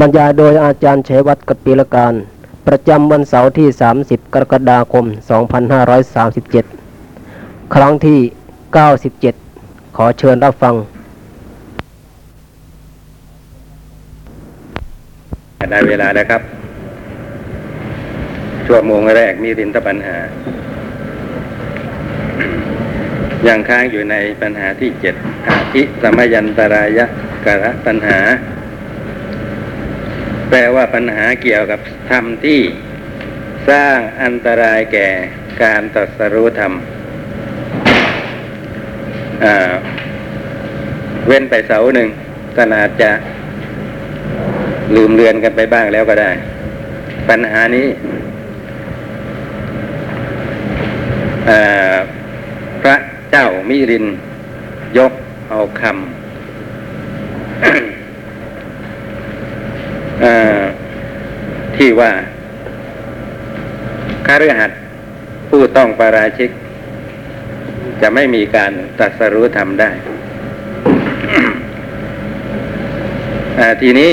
[0.00, 2.14] บรรยายโดยอาจารย์เฉวัตกปีลการ
[2.66, 3.68] ประจำวันเสาร์ที่
[4.00, 5.04] 30 กรกฎาคม
[6.74, 8.18] 2537 ครั้งที่
[9.28, 10.74] 97 ขอเชิญรับฟัง
[15.70, 16.42] ได้เวลาแล้วครับ
[18.66, 20.16] ชั่วโมงแรกมีรินทปัญหา
[23.48, 25.14] ยังค้างอยู่ในปัญหาที่เจ็ด
[25.48, 27.06] อาทิสมยันตรายะ
[27.44, 28.18] กระปัญหา
[30.50, 31.80] แปลว่าปัญหาเกี่ยวกับ
[32.10, 32.60] ธรรมที่
[33.70, 35.08] สร้างอันตรายแก่
[35.62, 36.72] การตรัสรู้ธรรม
[41.26, 42.08] เว้นไปเสาหนึ่ง
[42.56, 43.10] ก็อาจจะ
[44.94, 46.30] ลืมเลือนกันไปบ้างแล้วก็ได้
[47.28, 47.86] ปัญหานี้
[52.82, 52.96] พระ
[53.30, 54.06] เจ้ามิริน
[54.98, 55.12] ยก
[55.48, 55.94] เอาคำ
[61.76, 62.12] ที่ว่า
[64.26, 64.80] คฤหัสถ์
[65.48, 66.50] ผู้ต้องปาราชิก
[68.00, 69.90] จะไม่มีการตรัสรู้ธรรมได้
[73.82, 74.12] ทีนี้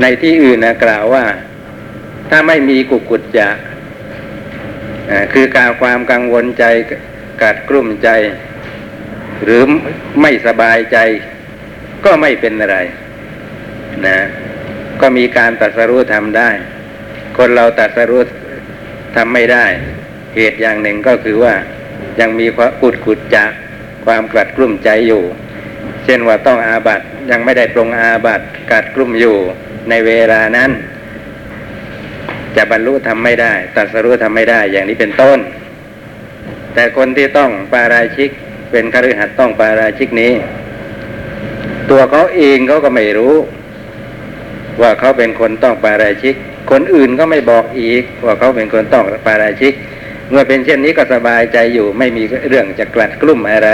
[0.00, 1.24] ในที่อื่นนะกล่าวว่า
[2.30, 3.48] ถ้าไม่มีกุกุจจะ
[5.32, 6.64] คือการความกังวลใจ
[7.42, 8.08] กัดกลุ่มใจ
[9.44, 9.62] หรือ
[10.22, 10.98] ไม่สบายใจ
[12.04, 12.78] ก็ไม่เป็นอะไร
[14.06, 14.18] นะ
[15.00, 16.50] ก็มีการตัดสรู้ทำได้
[17.38, 18.22] คนเราตัดสรู้
[19.16, 19.66] ทำไม่ได้
[20.36, 21.54] เหตุอย่างหนึ่งก็คือว่า
[22.20, 23.44] ยังมีความกุดกุดจะ
[24.04, 25.22] ความกลัดกลุ่มใจอยู่
[26.04, 28.40] เช่นว่าต้องอาบัตยังไม่ได้ปรงอาบัต
[28.72, 29.36] กัดกลุ่มอยู่
[29.88, 30.70] ในเวลานั้น
[32.56, 35.38] จะบรรลุทำไม่ได้ ตัดสรู้ทำไม่ได้อย่างนี้เป็นต้น
[36.74, 38.30] แต่คนที่ต้องปาราชิก
[38.70, 40.32] เป็นคฤหัสถ์ต้องปาราชิกนี้
[41.90, 43.34] ตัวเขาเองเขาก็ไม่รู้
[44.80, 46.34] ว่าเขาเป็นคนต้องปาราชิก
[46.70, 49.74] คนอื่นก็ไม่บอกอีก ว่าเขาเป็นคนต้องปาราชิก
[50.30, 53.70] เมื่อเป็นเช่นนี้ก็สบายใจอยู่ ไม่มีเรื่องจะกลัดกลุ่มอะไร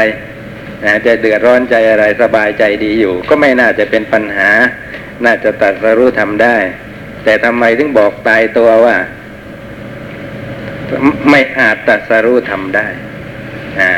[0.84, 4.51] นะจะเดือดร้อนใจอะไรสบายใจดีอยู่ ก็ไม่น่าจะเป็นปัญหา
[5.25, 6.56] น่าจะตัดสรู้ทำได้
[7.25, 8.97] แต่ทำไมถึงบอกตายตัวว่า
[11.31, 12.87] ไม่อาจตัดสรู้ทำได้
[13.81, 13.91] อ่า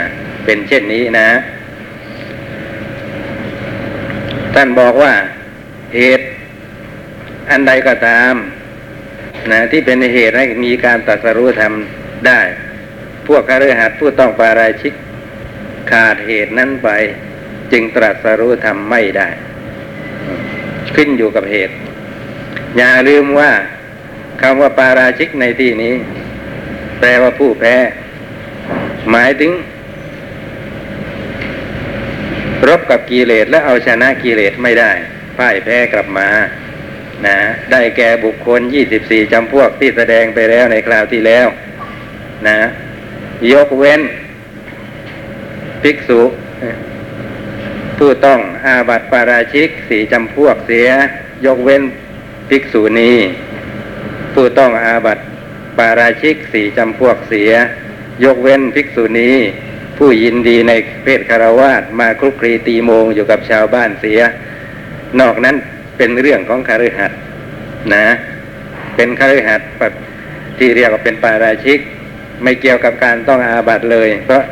[0.45, 1.29] เป็นเช่นนี้นะ
[4.55, 5.13] ท่านบอกว่า
[5.97, 6.27] เหตุ
[7.51, 8.35] อันใดก็ตาม
[9.51, 12.41] นะที่เป็นเหตุให้มีการตัดสรู้ทำได้
[13.27, 14.95] พวกคฤหัสถ์ผู้ต้องปาราชิก
[15.91, 16.89] ขาดเหตุนั้นไป
[17.73, 19.29] จึงตรัสรู้ทำไม่ได้
[20.97, 21.75] ขึ้นอยู่กับเหตุ
[22.77, 23.53] อย่าลืมว่า
[24.43, 25.95] คำว่าปาราชิกในที่นี้
[26.99, 27.77] แปลว่าผู้แพ้
[29.11, 29.53] หมายถึง
[32.69, 34.93] รบกับกิเลสและเอาชนะกิเลสไม่ได้
[35.37, 36.29] พ่ายแพ้กลับมา
[37.25, 37.37] นะ
[37.73, 38.61] ได้แก่บุคคล
[38.97, 41.47] 24จำพวกที่แสดงไปแล้วในคราวที่แล้ว
[42.47, 42.59] นะ
[43.53, 44.01] ยกเว้น
[45.83, 46.21] ภิกษุ
[47.99, 50.89] ผู้ต้องอาบัติปาราชิกสี่จำพวกเสีย
[51.47, 51.83] ยกเว้น
[52.51, 53.13] ภิกษุณี
[54.35, 55.23] ผู้ต้องอาบัติ
[55.79, 57.53] ปาราชิกสี่จำพวกเสีย
[58.25, 59.31] ยกเว้นภิกษุณี
[59.99, 60.73] ผู้ยินดีใน
[61.03, 64.21] เพศคารวาสมาคลุกคลีตีโมงอยู่กับชาวบ้านเสีย
[65.21, 65.57] นอกนั้น
[65.97, 67.13] เป็นเรื่องของคาฤหัส
[67.95, 68.07] นะ
[68.97, 69.93] เป็นคาฤหัสถ์แบบ
[70.59, 71.79] ที่เรียกว่าเป็นปาราชิก
[72.43, 74.43] ไม่เกี่ยวกับการต้องอาบัตเลย เพราะ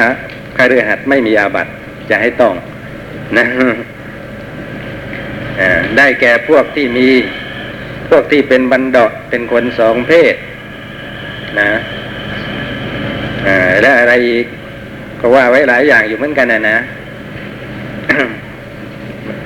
[0.00, 0.08] ฮะ
[0.56, 1.66] คาฤหัสไม่มีอาบัต
[2.10, 2.54] จะให้ต้อง
[3.38, 3.46] นะ
[5.96, 7.08] ได้แก่พวกที่มี
[8.10, 10.34] พวกที่เป็นบันดาเป็นคนสองเพศ
[11.60, 11.70] นะ
[13.82, 14.46] และอะไรอีก
[15.20, 16.76] ก็ว่าไว้หลายอย่างอยู่เหมือนกันนะนะ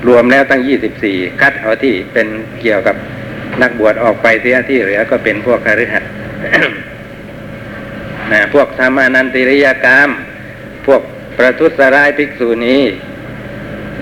[0.07, 2.27] รวมแล้วตั้งยี่สิบสี่คัดเอาที่เป็น
[2.61, 2.95] เกี่ยวกับ
[3.61, 6.11] นักบวชออกไปเสียที่เหลือก็เป็นพวกคฤหัสถ์
[8.31, 10.09] นะพวกธรรมานันติริยกรรม
[10.85, 11.01] พวก
[11.37, 12.81] ประทุษร้ายภิกษุนี้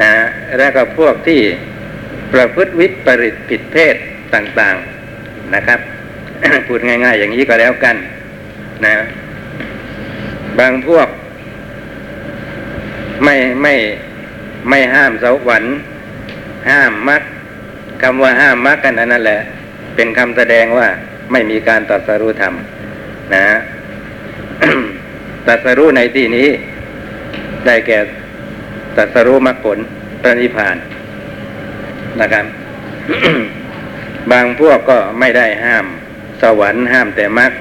[0.02, 0.12] นะ
[0.58, 1.42] แล้วก็พวกที่
[2.34, 3.96] ประพฤติวิปริตผิดเพศ
[4.34, 5.80] ต่างๆนะครับ
[6.68, 7.96] พูดง่าย ๆ อย่างนี้ก็แล้วกัน
[8.86, 8.94] นะ
[10.60, 11.08] บางพวก
[13.24, 13.74] ไม่ไม่
[14.68, 15.72] ไม่ห้ามสวรรค์
[16.70, 17.22] ห้ามมรรค
[18.02, 19.40] คำว่าห้ามมรรคกันนั่นแหละ
[19.96, 20.88] เป็นคำแสดงว่า
[21.32, 22.54] ไม่มีการตรัสรู้ธรรม
[23.34, 23.44] นะ
[25.48, 26.48] ตรัสรู้ในที่นี้
[27.66, 28.00] ได้แก่
[28.96, 29.78] ตรัสรู้มรรคผล
[30.22, 30.78] พระนิพพาน
[32.22, 32.46] นะครับ
[34.32, 35.86] บางพวกก็ไม่ได้ห้าม
[36.42, 37.52] สวรรค์ห้ามแต่มรรค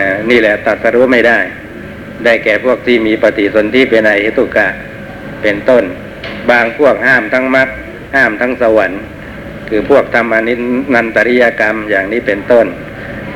[0.00, 1.38] นะนี่แหละตรัสรู้ไม่ได้
[2.24, 4.68] ได้แก่พวกที่มีปฏิสนธิเป็นไอเหตุกะ
[5.42, 5.84] เป็นต้น
[6.50, 7.68] บางพวกห้ามทั้งมรรค
[8.16, 9.00] ห้ามทั้งสวรรค์
[9.68, 10.54] คือพวกทำอนิ
[10.94, 12.66] นันตริยกรรมอย่างนี้เป็นต้น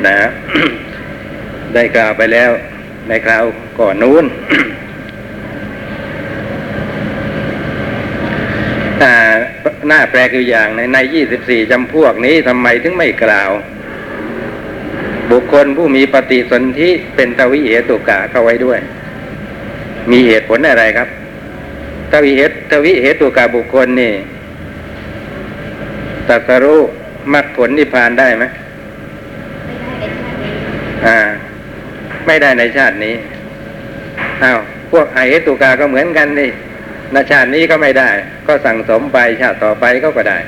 [0.07, 0.17] นะ
[1.75, 2.51] ได้กล่าวไปแล้ว
[3.09, 3.45] ในคราว
[3.79, 4.25] ก่อนนู้น
[9.89, 10.99] หน้าแปลคืออย่างในใน
[11.35, 13.51] 24จำพวกนี้ทำไมถึงไม่กล่าว
[15.31, 18.79] บุคคลผู้มีปฏิสนธิเป็นตวิเหตุกะเข้าไว้ด้วย
[20.11, 21.09] มีเหตุผลอะไรครับ
[22.13, 24.13] ตวิเหตุตวิเหตุกะบุคคลนี่
[26.29, 26.81] ตรัสรู้
[27.33, 28.45] มรรคผลนิพพานได้ไหม
[31.07, 31.19] อ่า
[32.27, 33.15] ไม่ได้ในชาตินี้
[34.43, 34.59] อ้าว
[34.93, 36.51] พวกไอเหตุกาก็เหมือนกันนี่
[37.13, 38.11] ในชาตินี้ก็ไม่ได้
[38.47, 40.39] ก็สั่งสมไปชาติต่อไปก็ก็ได้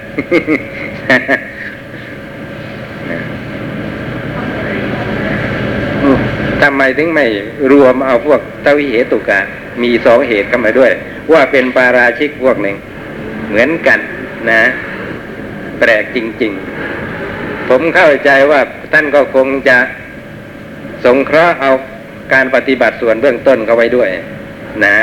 [6.63, 7.27] ทำไมถึงไม่
[7.73, 9.41] รวมเอาพวกตวิเหตุกะ
[9.83, 10.93] มีสองเหตุเข้ามาด้วย
[11.33, 12.77] ว่าเป็นปาราชิกพวกหนึ่ง
[13.49, 13.99] เหมือนกัน
[14.51, 14.63] นะ
[15.79, 16.53] แปลกจริง
[17.11, 18.61] ๆ ผมเข้าใจว่า
[18.93, 19.79] ท่านก็คงจะ
[21.05, 21.73] สงเคราะห์เอา
[22.33, 24.09] การปฏิบัติส่วนเบื้องต้นเข้าไว้ด้วย
[24.85, 24.97] นะ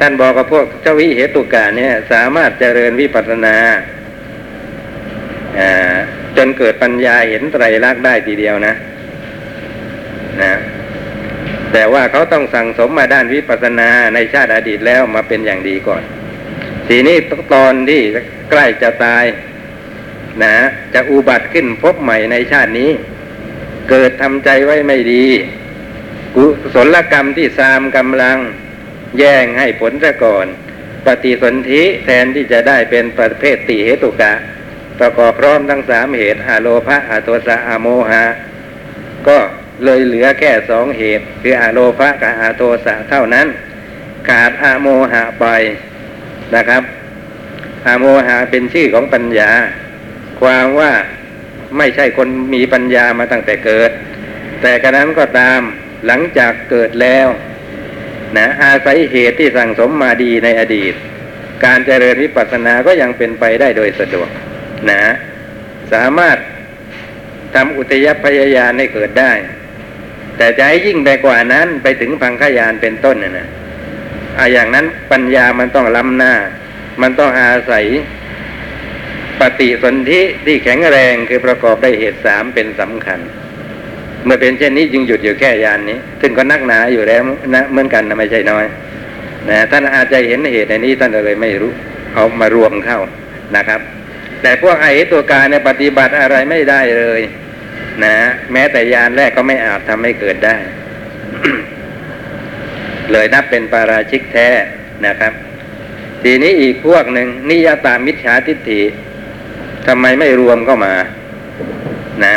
[0.00, 3.56] ท่านบอกกับพวกเจ้าวิเหตุกาเนี่ย สามารถเจริญวิปัสสนา
[6.36, 8.74] จนเกิดปัญญาเห็นไตรลักษณ์ได้ทีเดียวนะ
[10.42, 10.52] นะ
[11.76, 16.02] แต่ว่าเขาต้องสั่งสมมาด้านวิปัสสนาในชาติอดีตแล้วมาเป็นอย่างดีก่อน
[16.88, 17.16] ทีนี้
[17.54, 18.00] ตอนที่
[18.50, 19.24] ใกล้จะตาย
[20.42, 20.56] นะ
[20.94, 22.90] จะอุบัติขึ้นพบใหม่ในชาตินี้
[23.90, 25.24] เกิดทำใจไว้ไม่ดี
[26.36, 28.38] กุศลกรรมที่ซามกำลัง
[29.18, 30.46] แย่งให้ผลซะก่อน
[31.06, 34.32] ปฏิสนธิแทนที่จะได้เป็นประเภทติเหตุกะ
[35.00, 38.24] ประกอบพร้อมทั้งสามเหตุอาโลภะอาโทสะอาโมหะ
[39.28, 39.38] ก็
[39.84, 43.46] เลยเหลือแค่สองเหตุ คืออาโลภะกับอาโทสะเท่านั้น
[44.28, 45.46] ขาดอาโมหะไป
[46.54, 46.82] นะครับ
[47.86, 49.50] อาโมหะเป็นชื่อของปัญญา
[50.40, 50.92] ความว่า
[51.78, 53.90] ไม่ใช่คนมีปัญญามาตั้งแต่เกิด
[54.62, 55.60] แต่กระนั้นก็ตาม
[56.06, 57.26] หลังจากเกิดแล้ว
[58.36, 60.94] นะอาศัยเหตุที่สั่งสมมาดีในอดีต
[61.64, 64.28] การเจริญวิปัสสนาก็ยังเป็นไปได้โดยสะดวก
[64.90, 65.00] นะ
[65.92, 66.36] สามารถ
[67.54, 69.32] ทำอุตยพยายานให้เกิดได้
[70.36, 73.48] แต่จะให้ยิ่งไปกว่านั้นไปถึงพังขยานเป็นต้นนะนะ
[74.38, 76.34] อะอย่างนั้นปัญญามันต้องล้ำหน้า
[77.02, 77.84] มันต้องอาศัย
[79.40, 83.20] ปฏิสนธิที่แข็งแรงคือประกอบได้เหตุสามเป็นสำคัญ
[84.24, 87.22] เมื่อเป็นเช่นนี้จึงหยุดอยู่แค่ยานนี้ซึ่งก็นักหนาอยู่แล้ว
[87.54, 88.64] นะเหมือนกันนะไม่ใช่น้อย
[89.48, 91.72] นะท่านอาจจะเห็นเหตุในนี้ท่านเลยไม่รู้
[92.14, 93.00] เอามารวมเข้า
[93.56, 93.80] นะครับ
[94.42, 97.20] แต่พวกไอ้ตัวการในปฏิบัติอะไรไม่ได้เลย
[98.02, 98.16] นะ
[98.52, 100.56] แม้แต่ยานแรกก็ไม่อาจทำให้เกิดได้
[103.12, 104.48] เลยนับเป็นปาราชิกแท้
[105.06, 105.32] นะครับ
[106.22, 108.82] ทีนี้อีกพวกหนึ่งนิยตามิจฉาทิฏฐิ
[109.86, 110.94] ทำไมไม่รวมเข้ามา
[112.24, 112.36] นะ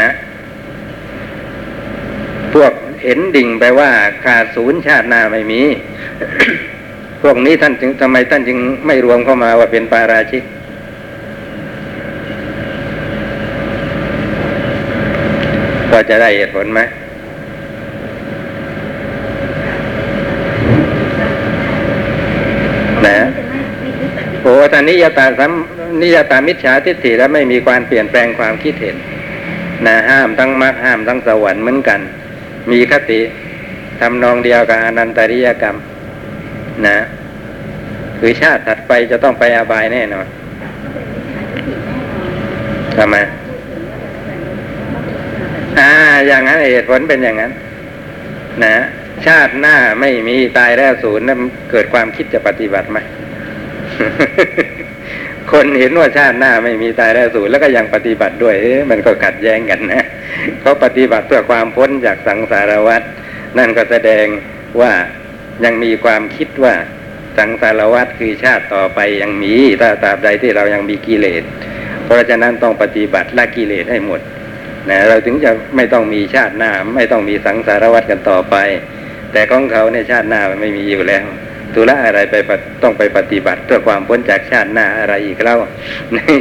[2.54, 2.72] พวก
[3.04, 3.92] เห็นดิ่งไปว่า
[4.26, 5.62] ขาดศูนย์ชาติหน้าไม่มี
[7.24, 10.44] พวกนี้ท่านจึงทำไมท่านจึงไม่รวมเข้ามาว่าเป็นปาราชิก
[15.92, 16.82] ก็จะได้เหตุผลไหม
[23.06, 23.18] นะ
[24.42, 25.52] โอ้ท่านนิยตาสัม
[26.02, 28.96] นิยตามิจฉาทิฏฐิแล้วไม่มีความเปลี่ยนแปลงความคิดเห็น
[29.86, 32.00] นะห้ามทั้งมรรคห้ามทั้งสวรรค์เหมือนกัน
[32.72, 33.20] มีคติ
[34.00, 35.76] ทำนองเดียวกับอนันตริยกรรม
[36.86, 36.98] นะ
[38.20, 40.26] คือชาติถัดไปจะต้องไปอบายแน่นอน
[42.98, 43.16] ทำไม
[45.80, 45.90] อ่า
[46.28, 47.52] อย่างนั้นเหตุผลเป็นอย่างนั้น
[48.64, 48.76] นะ
[49.26, 51.40] ชาติหน้าไม่มีตายแล้วศูนย์นั้น
[51.72, 52.98] เกิดความคิดจะปฏิบัติไหม
[55.52, 58.56] คนเห็นว่าชาติหน้าไม่มีตายแล้วศูนย์แล้วก็ยังปฏิบัติด้วย
[58.92, 60.06] มันก็ขัดแย้งกันนะ
[60.62, 63.02] เขาปฏิบัติเพื่อความพ้นจากสังสารวัฏ
[63.58, 64.26] นั่นก็แสดง
[64.82, 64.94] ว่า
[65.66, 66.76] ยังมีความคิดว่า
[67.38, 71.44] สังสารวัฏคือชาติต่อไปยังมีถ้าตราบใดที่เรายังมีกิเลส
[72.06, 74.22] เพราะฉะนั้นต้องปฏิบัติละกิเลสให้หมด
[74.90, 78.56] นะเราถึงจะไม่ต้องมีชาติหน้า ไม่ต้องมีสังสารวัฏกันต่อไป
[79.32, 81.26] แต่ของเขาในชาติหน้ามันไม่มีอยู่แล้ว
[81.74, 82.36] ธุระอะไรไป
[82.84, 85.56] ต้องไปปฏิบัติเพื่อความพ้นจากชาติหน้าอะไรอีกเล่า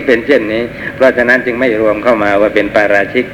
[0.07, 0.63] เป็นเช่นนี้
[0.97, 3.27] เพราะฉะนั้นจึงไม่รวมเข้ามาว่าเป็นปาราชิก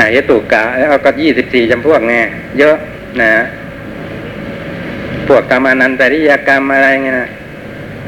[0.00, 2.14] อายตุกะเอาก็ยี่สิบสี่จำพวกไง
[2.58, 2.76] เยอะ
[3.20, 3.32] นะ
[5.28, 7.28] พวกกรรมอนันตริยกรรมอะไรเงี้ยนะ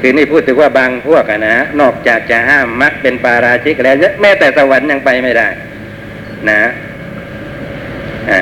[0.00, 5.48] คือนี่พูดถึงว่าบางพวกอะนะนอกจากจะห้ามมักเป็นปาราชิกแล้วแม้แต่สวรรค์ยังไปไม่ได้
[6.50, 6.60] นะ
[8.30, 8.40] อ่า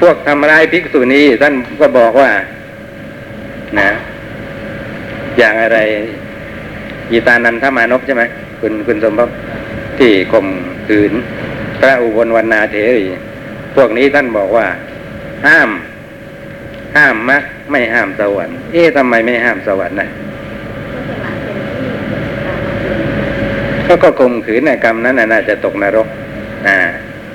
[0.00, 2.30] พวกทำร้ายภิกษุณีท่านก็บอกว่า
[3.78, 3.90] นะ
[5.38, 5.78] อย่างอะไร
[7.10, 8.22] กีตานันทมานพใช่ไหม
[8.60, 9.30] คุณคุณสมภพ
[9.98, 10.46] ที่ข่ม
[10.88, 11.12] ขืน
[11.80, 13.06] พระอุบลวรรณาเถรี
[13.76, 14.66] พวกนี้ท่านบอกว่า
[15.46, 15.70] ห้าม
[16.96, 20.08] ห้ามมรรคไม่ห้ามสวรรค์เอ๊ะทำไมไม่ห้ามสวรรค์นะ
[23.90, 26.08] ก็ก็ข่มขืนในกรรมนั้นน่าจะตกนรก
[26.68, 26.76] อ่า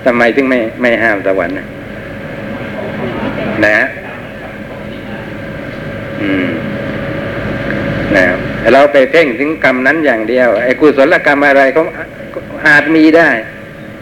[0.06, 1.68] ทำไมถึงไม่ไม่ห้ามสวรรค์นะ
[3.66, 3.78] นะ
[6.22, 6.48] อืม
[8.16, 8.26] นะ
[8.74, 11.84] เราไปเพ่งถึงกรรมนั้นอย่างเดียวไอ้กุศลกรรมอะไรเขา
[12.68, 13.30] อาจมีได้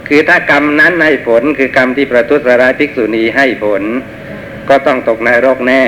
[0.07, 3.83] คือถ้ากรรมนั้นให้ผลคือกรรมที่ประทุษร้ายภิกษุณีให้ผล
[4.69, 5.81] ก็ต้องตกนรกแน่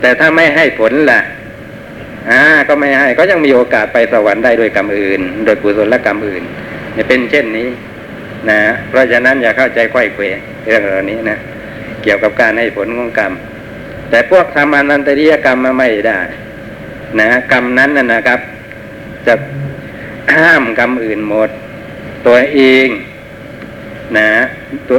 [0.00, 1.20] แต่ถ้าไม่ให้ผลล่ะ
[2.28, 6.42] อ่าก็ไม่ให้ก็ยังมีโอกาสไปสวรรค์ได้โดยกรรมอื่น โดยกุศลกรรมอื่น
[6.94, 7.68] เนี่ยเป็นเช่นนี้
[8.50, 10.22] นะ เพราะฉะนั้นอย่าเข้าใจไขว้เขว
[10.66, 11.38] เรื่องเหล่านี้นะ
[12.02, 13.32] เกี่ยวกับการให้ผลของกรรม
[14.10, 16.20] แต่พวกทำอนันตริยกรรมมาไม่ได้
[17.20, 18.40] นะกรรมนั้นนะนะครับ
[19.26, 19.34] จะ
[20.36, 21.50] ห้ามกรรมอื่นหมด
[22.26, 22.88] ตัวเอง
[24.18, 24.30] นะ
[24.88, 24.98] ตัว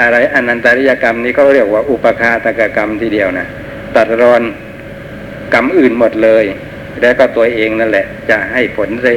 [0.00, 3.46] อะไรอนันตริยกรรมนี้ก็เรียกว่าอุปคาตกกรรมทีเดียวนะ
[3.94, 4.42] ตัดรอน
[5.54, 6.44] กรรมอื่นหมดเลย
[7.00, 9.14] แล้วก็ตัวเองนั่นแหละ จะให้ผลสิ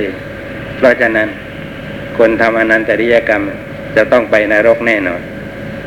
[0.78, 1.28] เพราะฉะนั้น
[2.18, 3.44] คนทำอนันตริยกรรม
[3.96, 5.22] จะต้องไปนรกแน่นอน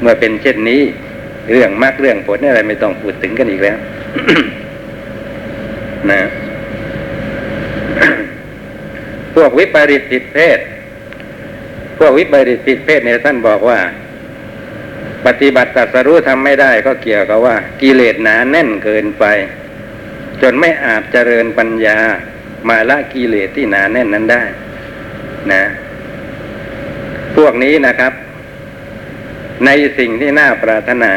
[0.00, 0.80] เมื่อเป็นเช่นนี้
[1.52, 3.78] เรื่องมรรคเรื่องผลอะไรไม่ต้องพูดถึงกันอีกแล้ว
[6.10, 6.20] นะ
[9.34, 10.58] พวกวิปริตผิดเพศ
[11.98, 13.78] พวกวิปริตผิดเพศเนี่ยท่านบอกว่า
[15.26, 19.24] ปฏิบัติตรัสรู้ทำไม่ได้ก็เกี่ยวกับว่า กิเลสหนาแน่นเกินไป
[20.42, 21.98] จนไม่อาจเจริญปัญญา
[22.68, 24.42] มาละกิเลสที่หนาแน่นนั้นได้
[25.52, 25.62] นะ
[27.36, 28.12] พวกนี้นะครับ
[29.66, 31.12] ในสิ่งที่น่าปรารถนา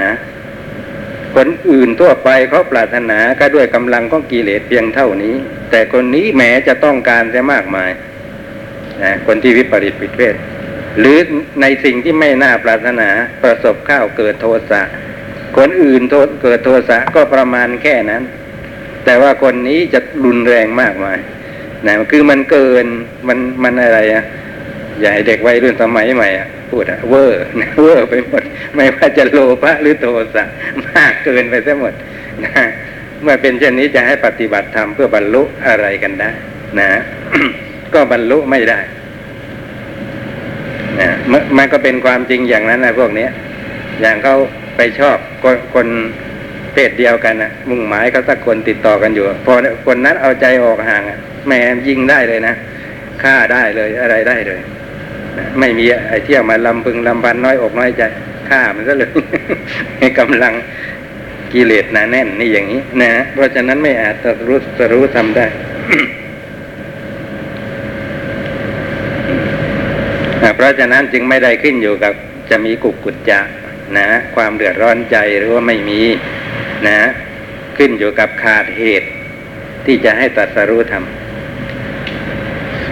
[1.35, 5.35] คนอื่นทั่วไปเขาปรารถนาก็ด้วยกำลังของกิเลสเพียงเท่านี้
[5.71, 7.91] แต่คนนี้แหมจะต้องการจะมากมาย
[9.03, 10.35] นะคนที่วิปริตผิดเพศ
[10.99, 11.17] หรือ
[11.61, 13.09] ในสิ่งที่ไม่น่าปรารถนา
[13.43, 14.81] ประสบข้าวเกิดโทสะ
[15.57, 18.23] คนอื่นโทเกิดโทสะก็ประมาณแค่นั้น
[19.05, 21.19] แต่ว่าคนนี้จะรุนแรงมากมาย
[21.85, 22.85] นะคือมันเกิน
[23.27, 24.23] มันมันอะไรอะ
[25.01, 28.43] อย่าให้เด็กวัยรุ่นสมัยใหม่อะพูดอะเวอร์นะเวอร์ไปหมด
[28.75, 30.43] ไม่ว่าจะโลภะหรือโทสะ
[30.87, 31.93] มากเกินไปซะหมด
[32.43, 32.65] นะ
[33.23, 36.31] เมื่อเป็นเช่นนี้จะให้ปฏิบัติธรรมเพื่อบรรลุอะไรกันได้
[36.79, 36.89] นะ
[37.93, 38.79] ก็บรรลุไม่ได้
[40.99, 41.09] นะ
[41.57, 43.31] มันก็เป็นความจริงอย่างนั้นนะพวกเนี้ย
[44.01, 44.35] อย่างเขา
[44.77, 45.87] ไปชอบคนคน
[46.75, 49.53] เพศเดียวกันนะมุ่งหมายเขาสักคนติดต่อกันอยู่ พอ
[49.87, 51.51] คนนั้นเอาใจออกห่างอะแหม
[51.87, 52.53] ยิงได้เลยนะ
[53.23, 54.59] ฆ่าได้เลยอะไรได้เลย
[55.59, 58.03] ไม่มีไอ้เที่ยวมาลำพึงลำพันน้อยอกน้อยใจ
[58.49, 59.09] ฆ่ามันก็เลย
[59.99, 60.53] ให้กำลัง
[61.53, 65.45] กิเลสหนาแน่นนี่อย่างนี้ นะเพราะฉะนั้นไม่อาจจะรู้จะรู้ทำได้
[70.55, 72.13] เพราะฉะนั้นจึงไม่ได้ขึ้นอยู่กับ
[72.49, 73.39] จะมีกุกกุจจะ
[73.97, 76.01] นะ ความเดือดร้อนใจหรือว่าไม่มี
[76.87, 76.99] นะ
[77.77, 79.09] ขึ้นอยู่กับขาดเหตุ
[79.85, 81.03] ที่จะให้ตรัสรู้ธรรม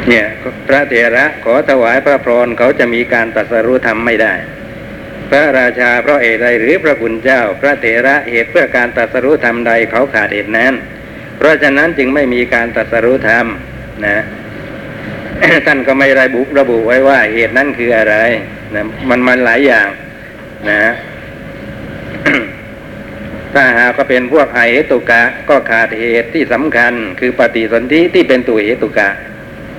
[0.10, 0.25] เนี่ย
[0.68, 4.34] พระเถระขอถวายพระพรเขาจะมีการตรัสรู้ธรรมไม่ได้
[5.30, 10.74] พระราชาเพราะเหตุใดหรือพระคุณเจ้า พระเถระเหตุเพื่อการตรัสรู้ธรรมใดเขาขาดเหตุนั้น
[11.38, 13.46] เพราะฉะนั้นจึงไม่มีการตรัสรู้ธรรม
[14.06, 14.18] นะ
[15.66, 18.16] ท่านก็ไม่ระบุระบุไว้ว่าเหตุนั้นคืออะไร
[18.75, 19.88] นะมันมันหลายอย่าง
[20.70, 20.84] นะ
[23.53, 29.10] ถ้าหากก็เป็นพวกไอเหตุกะ ก็ขาดเหตุที่สำคัญ คือปฏิสนธิที่เป็นตัวเหตุกะ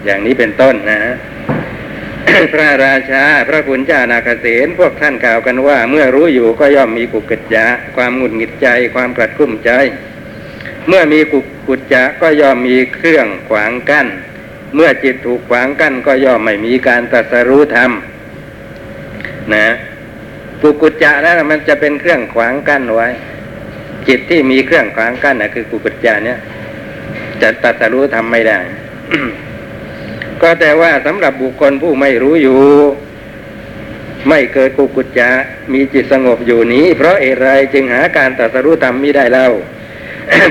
[0.04, 1.00] อย่างนี้เป็นต้นนะ
[2.52, 7.66] พระราชา พระคุณเจ้านาคเสนพวกท่านกล่าวกันว่า เมื่อรู้อยู่ก็ย่อมมีกุกกิจจะ
[7.96, 9.70] ความหงุดหงิดใจ ความกระกุ้มใจ
[10.88, 14.06] เมื่อมีกุกกุจจะก็ย่อมมีเครื่องขวางกั้น
[14.74, 17.90] เมื่อจิตถูกขวางกั้นก็ย่อมไม่มีการตรัสรู้ธรรม
[19.54, 19.66] นะ
[20.60, 23.08] กุกุจจะนั้นมันจะเป็นเครื่องขวางกั้นไว้
[24.08, 26.38] จิตที่มีเครื่องขวางกั้นนะคือกุกุจจะเนี่ย
[27.42, 28.58] จะตรัสรู้ธรรมไม่ได้
[30.42, 32.60] ก็แต่ว่าสำหรับบุคคลผู้ไม่รู้อยู่
[34.28, 35.28] ไม่เกิดกุกุจจะ
[35.72, 39.48] มีจิตสงบอยู่นี้ เพราะเหตุไรจึงหาการตรัสรู้ธรรมมิได้เล่า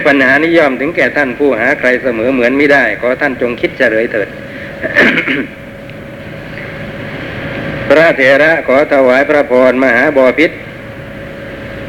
[0.06, 4.28] ปัญหานิยอมถึงแก่ท่านผู้หาใครเสมอเหมือนไม่ได้ขอท่านจงคิดเฉลยเถิด
[7.88, 10.52] พระเถระขอถวายพระพรมหาบอพิษ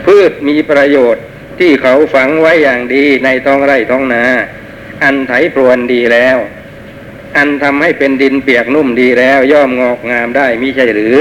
[0.06, 1.24] พืชมีประโยชน์
[1.58, 4.24] ที่เขาฝังไว้อย่างดีในท้องไร่ท้องนา
[5.02, 6.38] อันไถพรวนดีแล้ว
[7.36, 11.16] อันทำให้เป็นดินเปียกนุ่มดีแล้ว ย่อมงอกงามได้มิใช่หรือ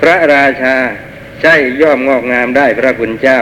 [0.00, 0.76] พระราชา
[1.42, 3.40] ใช่ย่อมงอกงามได้พระคุณเจ้า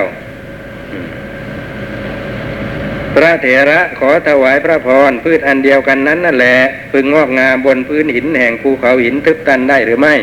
[3.14, 6.56] พระเถระขอถวายพระพรพืชอันเดียวกันนั้นนั่นแหละ
[6.92, 10.14] พึงงอกงามบนพื้นหินแห่งภูเขาหินทึบตันได้หรือไม่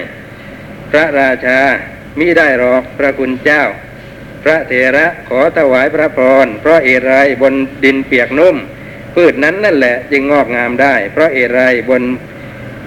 [0.92, 1.60] พระราชา
[2.20, 3.64] มิได้หรอกพระคุณเจ้า
[4.48, 7.12] ระเถระขอถวายพระพรเพราะเอไร
[7.42, 8.56] บนดินเปียกนุ่ม
[9.16, 12.04] พืชนั้นนั่นแหละจึงงอกงามได้ เพราะเอไรบน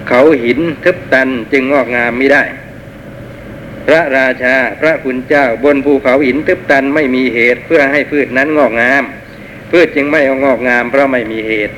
[0.07, 2.43] เขาหินทึบตันจึงงอกงามไม่ได้
[3.87, 9.03] พระราชาพระคุณเจ้าบนภูเขาหินทึบตันไม่มีเหตุเพื่อให้พืชนั้นงอกงาม
[9.71, 11.75] พืชจึงไม่งอกงามเพราะไม่มีเหตุ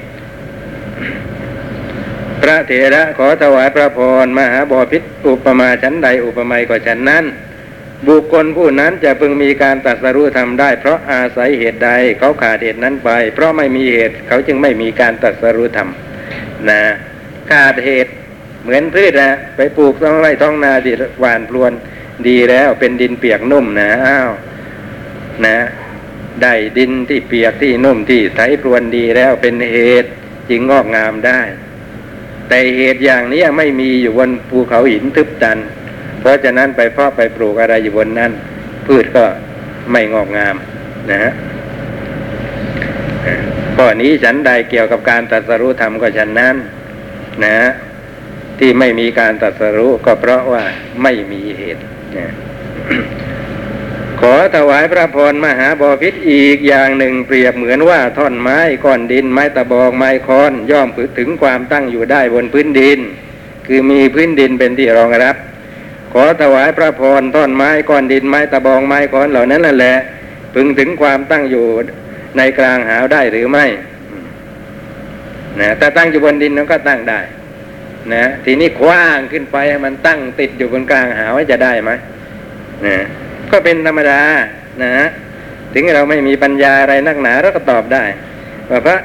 [2.42, 7.26] พระเถระขอถวายพระพรมหาบอพิษอุปมาชั้นใดอุปไมยก็ฉันนั้น
[8.08, 16.82] บุคคลผู้นั้นจะพึงมีการตรัสรู้ทำได้ เพราะอาศัยเหตุใดเขาขาดเหตุนั้นไป เพราะไม่มีเหตุเขาจึงไม่มีการตรัสรู้ทำนะ
[17.52, 18.12] ขาดเหตุ
[18.64, 21.72] เหมือนพืชนะไปปลูกท้องไร่ท้องนาดิหวานพลวน
[22.28, 24.30] ดีแล้วเป็นดินเปียกนุ่มนะอ้าว
[25.46, 25.58] นะ
[26.42, 30.10] ได้ดินที่เปียกที่นุ่มที่ไถพรวนดีแล้วเป็นเหตุ
[30.50, 31.42] จึงงอกงามได้
[32.48, 35.58] แต่เหตุอย่างนี้ไม่มีอยู่บนภูเขาหินทึบตัน
[36.24, 38.32] เพราะฉะนั้นไปเพาะไปปลูกอะไรอยู่บนนั้น
[38.88, 39.26] พืชก็
[39.92, 40.56] ไม่งอกงาม
[41.12, 41.32] นะฮะ
[43.76, 46.56] ข้อนี้ฉันใดเกี่ยวกับการตรัสรู้ธรรมก็ฉันนั้น
[47.44, 47.70] นะฮะ
[48.60, 50.64] ที่ไม่มีการตรัสรู้ก็เพราะว่า
[51.04, 51.82] ไม่มีเหตุ
[52.18, 52.34] นะ
[54.22, 60.88] ขอถวายพระพรมหาบอพิษอีกอย่างหนึ่งเปรียบเหมือนว่าท่อนไม้ก้อนดินไม้ตะบองไม้คอนย่อม
[61.18, 63.00] ถึงความตั้งอยู่ได้บนพื้นดิน
[63.68, 65.36] คือมีพื้นดินเป็นที่รองรับ
[66.14, 69.96] ขอถวายพระพรท่อนไม้ก้อนดินไม้ตะบองไม้คอนเหล่านั้นนั่นแหละ
[70.54, 71.66] พึงถึงความตั้งอยู่
[72.38, 73.66] ในกลางหาวได้หรือไม่
[75.60, 77.20] นะถ้าตั้งอยู่บนดินนั้นก็ตั้งได้
[78.14, 81.92] นะทีนี้คว้างขึ้นไปให้มันตั้งติดอยู่บนกลางหาวจะได้ไหม
[82.86, 82.98] นะ
[83.52, 84.22] ก็เป็นธรรมดา
[84.84, 84.94] นะ
[85.74, 88.04] ถึงเราไม่มีปัญญาอะไรนักหนาเราก็ตอบได้
[88.70, 88.98] ว่าพระ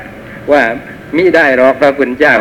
[0.52, 0.62] ว่า
[1.16, 2.34] มิได้หรอกพระคุณเจ้า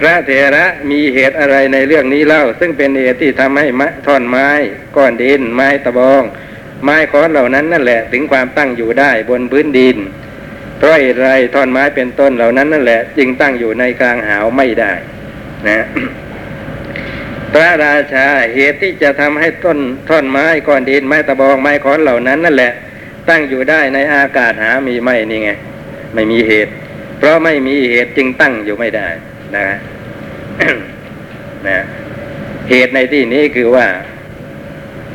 [0.00, 4.48] พระเถระมีเหตุอะไรในเรื่องนี้เล่า ซึ่งเป็นเหตุที่ทำให้ไม้ท่อนไม้
[4.96, 6.22] ก้อนดิน ไม้ตะบอง
[6.84, 9.96] ไม้ค้อนเหล่านั้นนั่นแหละถึงความตั้งอยู่ได้บนพื้นดิน
[10.78, 14.92] เพราะเหตุไรท่อนไม้เป็นต้นเหล่านั้นนั่นแหละจึงตั้งอยู่ในกลางหาวไม่ได้
[15.68, 15.84] นะ
[17.52, 19.78] พระราชาเหตุที่จะทำให้ต้น
[20.08, 22.72] ท่อนไม้ก้อนดินไม้ตะบองไม้ค้อนเหล่านั้นนั่นแหละ
[23.28, 25.50] ตั้งอยู่ได้ในอากาศหามีไม่นี่ไง
[26.14, 26.72] ไม่มีเหตุ
[27.18, 29.08] เพราะไม่มีเหตุจึงตั้งอยู่ไม่ได้
[29.56, 29.66] นะ
[31.68, 31.78] นะ
[32.70, 33.86] เหตุในที่นี้คือว่า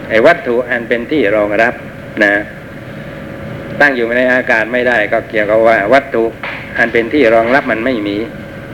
[0.09, 1.73] ไอ้วัตถุอันเป็นที่รองรับ
[2.23, 2.33] นะ
[3.81, 6.23] ตั้งอยู่ในอากาศไม่ได้ ก็เกี่ยวกับว่า วัตถุ
[6.77, 8.17] อันเป็นที่รองรับมันไม่มี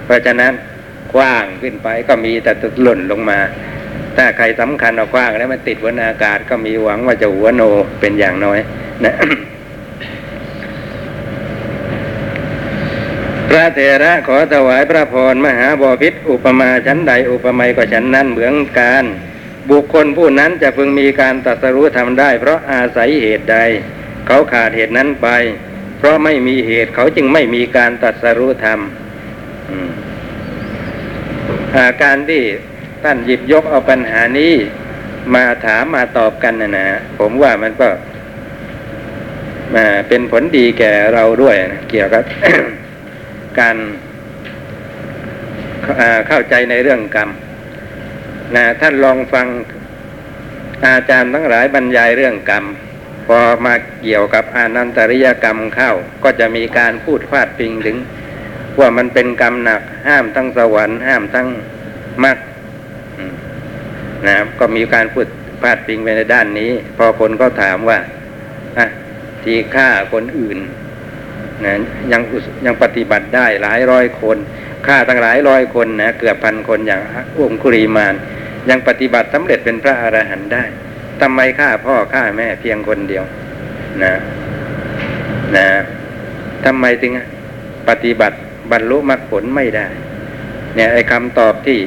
[0.06, 0.54] เพราะฉะนั้น
[1.16, 3.40] กว้างขึ้นไปก็มีแต่หล่นลงมา
[4.16, 7.62] ถ้าใครสำคัญเอากว้างแล้วมันติดบนอากาศก็มีหวังว่าจะหัวโน
[8.00, 8.60] เป็นอย่างน้อย
[9.06, 9.14] นะ
[13.58, 19.04] ระเถระขอถวายพระพรมหาบอพิษอุปมาชั้นใดอุปไมยก็ชั้นนั้นเหมือนกัน
[19.70, 23.58] บุคคลผู้นั้นจะพึงมีการตรัสรู้ทำได้ เพราะอาศัยเหตุใด
[24.28, 25.28] เขาขาดเหตุนั้นไป
[25.98, 28.80] เพราะไม่มีเหตุเขาจึงไม่มีการตรัสรู้ธรรม
[31.78, 32.44] อาการที่
[33.04, 34.54] ท่านหยิบยกเอาปัญหานี้
[35.36, 36.88] มาถามมาตอบกันนะนะ
[37.20, 37.90] ผมว่ามันก็
[39.76, 42.24] อ่าเป็นผลดีแก่เราด้วยนะเกี่ยวกับ
[43.60, 43.78] การ
[46.28, 47.30] เข้าใจในเรื่องกรรม
[48.56, 49.48] นะท่านลองฟัง
[50.86, 52.66] อาจารย์ทั้งหลายบรรยายเรื่องกรรม
[53.28, 55.92] พอมาเกี่ยวกับอานันตริยกรรมเข้า
[56.24, 57.98] ก็จะมีการพูดพาดพิงถึง
[58.80, 61.48] ว่ามันเป็นกรรมหนักห้ามทั้งสวรรค์ห้ามทั้ง
[62.24, 62.38] มรรค
[64.28, 65.28] นะครับก็มีการพูด
[65.62, 68.00] พาดพิงไปในด้านนี้ พอคนก็ถามว่า
[68.78, 68.86] อะ
[69.44, 70.58] ที่ฆ่าคนอื่น
[71.66, 71.74] นะ
[72.12, 72.22] ยัง
[72.66, 74.38] ยังปฏิบัติได้หลายร้อยคน
[74.88, 77.02] ฆ่าตั้งหลายร้อยคนนะเกือบพันคนอย่าง
[77.40, 78.16] องคุริมาน
[78.70, 80.64] ยังปฏิบัติสำเร็จเป็นพระอรหันต์ได้
[81.22, 83.24] ทำไมฆ่าพ่อฆ่าแม่เพียงคนเดียว
[84.04, 84.14] นะ
[85.56, 85.68] นะ
[86.66, 87.14] ทำไมถึง
[87.90, 88.38] ปฏิบัติ
[88.72, 89.88] บรรลุมรรคผลไม่ได้
[90.76, 91.80] เนี่ยไอ้คำตอบที่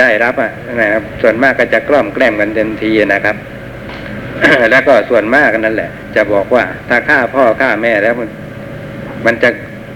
[0.00, 3.36] ได้รับอะนะครับส่วนมากก็จะกล้อมแกล้มกันเต็มทีนะครับ
[4.70, 8.28] แล้วก็ส่วนมากนั่นแหละ จะบอกว่าถ้าฆ่าพ่อฆ่าแม่แล้วมัน
[9.26, 9.50] มันจะ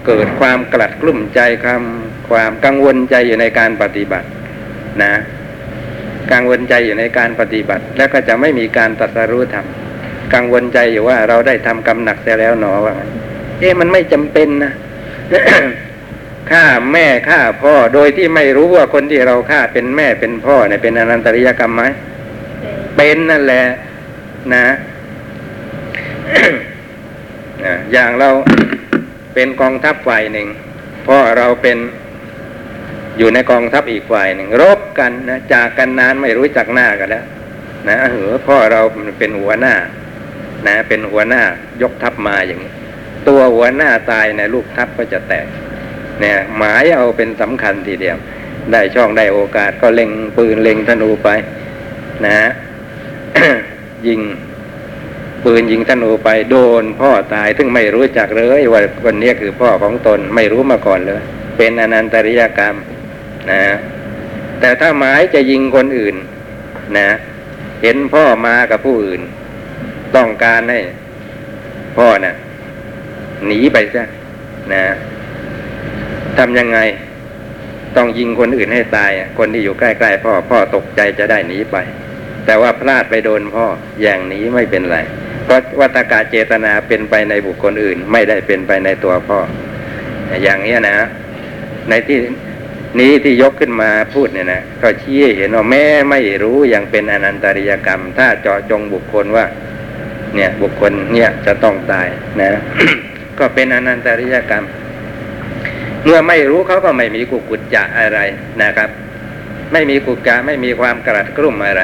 [0.07, 1.83] เกิดความกลัดกลุ้มใจความ
[2.29, 4.27] ความกังวลใจอยู่ในการปฏิบัติ
[5.01, 5.11] นะ
[6.31, 9.65] กังวลใจอยู่ในการปฏิบัติ แล้วก็จะไม่มีการตรัสรู้ธรรม
[10.33, 13.09] กังวลใจอยู่ว่าเราได้ทำกรรมหนักเสียแล้วหนอว่างั้น
[13.59, 14.73] เอ๊ะมันไม่จำเป็นนะ
[16.51, 21.83] ฆ่าแม่ฆ่าพ่อโดยที่ไม่รู้ว่าคนที่เราฆ่าเป็นแม่เป็นพ่อเนี่ยเป็นอนันตริยกรรมไหม
[22.95, 23.63] เป็นนั่นแหละ
[24.53, 24.65] นะ
[27.93, 28.29] อย่างเรา
[29.33, 30.47] เป็นกองทัพฝ่ายหนึ่ง
[31.07, 31.77] พ่อเราเป็น
[33.17, 37.25] อยู่ในกองทัพอีกฝ่ายหนึ่งรบกันนะจากกันนานไม่รู้จักหน้ากันแล้ว
[37.87, 38.81] นะเหอพ่อเรา
[39.19, 39.73] เป็นหัวหน้า
[40.67, 41.41] นะ เป็นหัวหน้า
[41.81, 42.71] ยกทัพมาอย่างนี้
[43.27, 45.47] ตัวหัวหน้าตายในะลูกทัพก็จะแตก
[46.19, 48.17] เนี่ย หมายเอาเป็นสำคัญทีเดียว
[48.71, 51.29] ได้ช่องได้โอกาสก็เล็งปืนเล็งธนูไป
[52.25, 52.35] นะ
[54.07, 54.21] ยิง
[55.43, 61.21] ปืนยิงธนูไปโดนพ่อตายซึ่งไม่รู้จักเลยว่าคนนี้คือพ่อของตนไม่รู้มาก่อนเลย
[61.57, 62.75] เป็นอนันตริยกรรม
[63.51, 63.63] นะ
[64.59, 66.15] แต่ถ้าหมายจะยิงคนอื่น
[66.97, 67.09] นะ
[67.81, 69.21] เห็นพ่อมากับผู้อื่น
[70.15, 70.79] ต้องการให้
[71.97, 72.35] พ่อนะ่ะ
[73.45, 74.03] หนีไปซะ
[74.73, 74.83] นะ
[76.37, 76.79] ทำยังไง
[77.97, 81.77] ต้องยิงคนอื่นให้ตายคนที่อยู่ใกล้ๆพ่อพ่อตกใจจะได้หนีไป
[82.45, 83.65] แต่ว่าพลาดไปโดนพ่อ
[84.01, 84.97] อย่างนี้ไม่เป็นไร
[85.45, 89.39] เพราะวัตกาเจตนาเป็นไปในบุคคลอื่น ไม่ได้เป็นไปในตัวพ่อ
[90.43, 91.07] อย่างนี้นะ
[91.89, 92.17] ในที่
[92.99, 99.45] นี้ที่ยกขึ้นมาพูดเนี่ยนะก็ชี้เห็นว่าแม่ไม่รู้อย่างเป็นอนันตริยกรรม ถ้าเจาะจงบุคคลว่า
[100.35, 102.07] เนี่ยบุคคลเนี่ยจะต้องตาย
[102.39, 102.49] นะ
[103.39, 104.65] ก็เป็นอนันตริยกรรม
[106.05, 108.19] เมื่อไม่รู้เขาก็ไม่มีกุกุจจะอะไร
[108.63, 108.89] นะครับ
[109.73, 111.83] ไม่มีกุกกะไม่มีความกระดกรุ่มอะไร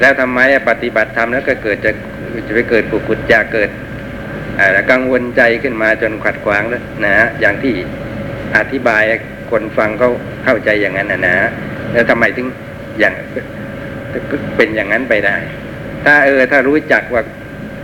[0.00, 1.92] แล้วทำไมปฏิบัติธรรมแล้วก็เกิดจะ
[2.46, 3.70] จะไปเกิดกุกุจจะเกิด
[4.90, 7.74] กังวลใจขึ้นมาจนขัดขวางแล้วนะฮะอย่างที่
[8.56, 9.02] อธิบาย
[9.50, 10.10] คนฟังเขา
[10.44, 11.34] เข้าใจอย่างนั้นนะนะ
[11.92, 12.46] แล้วทำไมถึง
[12.98, 13.14] อย่าง
[14.56, 15.36] เป็นอย่างนั้นไปได้
[16.04, 17.22] ถ้าเออถ้ารู้จักว่า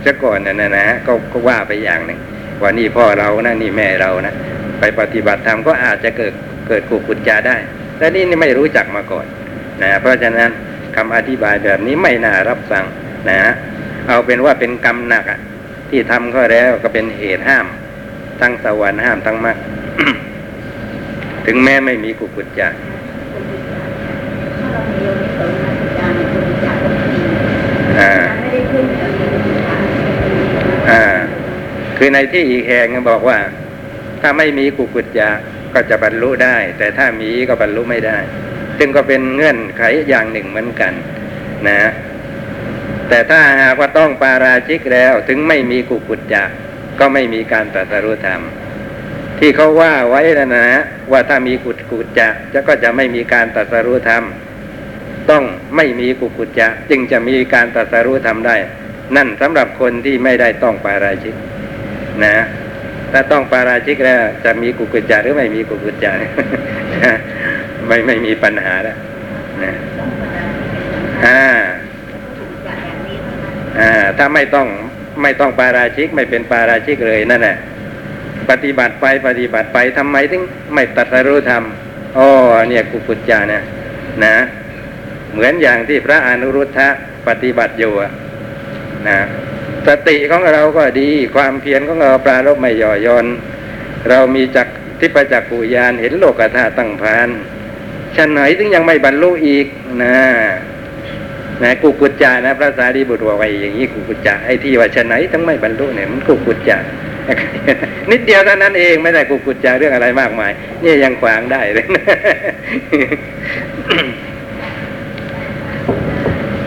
[0.05, 2.19] จะก่อนนะนะนะก็ก็ว่าไปอย่างหนึ่ง
[2.61, 4.35] ว่านี่พ่อเรานะนี่แม่เรานะ
[4.79, 6.33] ไปปฏิบัติธรรมก็อาจจะเกิด
[6.67, 7.55] เกิดกุกุจจาได้
[7.97, 9.25] แต่นี่ไม่รู้จักมาก่อน
[9.81, 10.51] นะเพราะฉะนั้น
[10.95, 12.85] คำอธิบายแบบนี้ไม่น่ารับฟัง
[13.29, 13.41] นะ
[14.07, 15.39] เอาเป็นว่าเป็นกรรมหนักอะ
[15.89, 17.65] ที่ทำก็แล้วก็เป็นเหตุห้าม
[18.41, 19.57] ทั้งสวรรค์ห้ามทั้งมรรค
[21.45, 22.69] ถึงแม้ไม่มีกุกุจจะ
[27.99, 28.13] อ่า
[30.89, 31.01] อ่า
[31.97, 33.37] คือในที่อีกแห่งบอกว่า
[34.21, 35.29] ถ้าไม่มีกุกุจจะ
[35.73, 38.17] ก็จะบรรลุได้ แต่ถ้ามีก็บรรลุไม่ได้
[38.77, 40.93] ซึ่งก็เป็นเงื่อนไขอย่างหนึ่งเหมือนกัน
[41.67, 41.91] นะ
[43.09, 46.43] แต่ถ้าหากว่าต้องปาราชิกแล้วถึงไม่มีกุกุจจะ
[46.99, 48.41] ก็ไม่มีการตรัสรู้ธรรม
[49.39, 50.67] ที่เขาว่าไว้นะนะ
[51.11, 54.23] ว่าถ้ามีกุกุจจะจะก็จะไม่มีการตรัสรู้ธรรม
[55.29, 55.43] ต้อง
[55.75, 58.55] ไม่มีกุกุจจะจึงจะมีการตรัสรู้ธรรมได้
[59.15, 61.35] นั่นสำหรับคนที่ไม่ได้ต้องปาราชิก
[62.23, 62.35] นะ
[63.11, 66.11] ถ้าต้องปาราชิกแล้วจะมีกุกุจจะหรือไม่มีกุกุจจะ
[67.87, 68.97] ไม่ไม่มีปัญหาแล้ว
[69.63, 69.73] นะ
[71.25, 71.43] อ่า
[73.79, 74.67] อ่าถ้าไม่ต้อง
[75.21, 77.57] ไม่ต้องปาราชิกไม่เป็นปาราชิกเลยนั่นแหละ
[78.49, 80.43] ปฏิบัติไปปฏิบัติไปทำไมถึง
[80.73, 81.63] ไม่ตัดสรู้ธรรม
[82.17, 82.27] อ๋อ
[82.69, 83.63] เนี่ยกุกุจจานะ
[84.23, 84.35] นะ
[85.33, 86.89] เหมือนอย่างที่พระอนุรุทธะ
[87.27, 88.11] ปฏิบัติอยู่อะ
[89.07, 89.17] นะ
[89.87, 93.25] สติของเราก็ดีความเพียรของเราปราลบไม่หย่อนยน
[94.09, 94.67] เรามีจัก
[94.99, 97.29] ทิพจักกุยานเห็นโลกธาตุตั้งพาน
[98.17, 99.65] ฉันไหนถึงยังไม่บรรลุอีก
[100.03, 100.15] นะ
[101.63, 106.77] นะกุกุจจานะพระสารีบุตรว่าไว้อย่างนี้กุกุจจาไอ้ที่ว่าฉันไหนทั้งไม่บรรลุเนี่ยมันกุกุจจา
[108.11, 110.51] นิดเดียวเท่านั้นเองไม่ได้กุกุจจาเรื่องอะไรมากมาย
[110.83, 112.05] นี่ยังขวางได้เลยนะ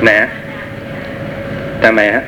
[0.09, 0.29] นะ
[1.83, 2.25] ทำไมฮะ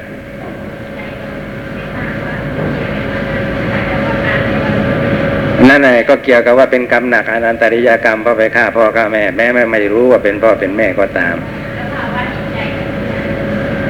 [5.68, 11.36] นั่นแหละก็เกี่ยวกับว่าเป็นกรรมหนักอนันตริยกรรมเพราะไปฆ่าพ่อฆ่าแม่แม้ไม่ไม่รู้ว่าเป็นพ่อเป็นแม่ก็ตาม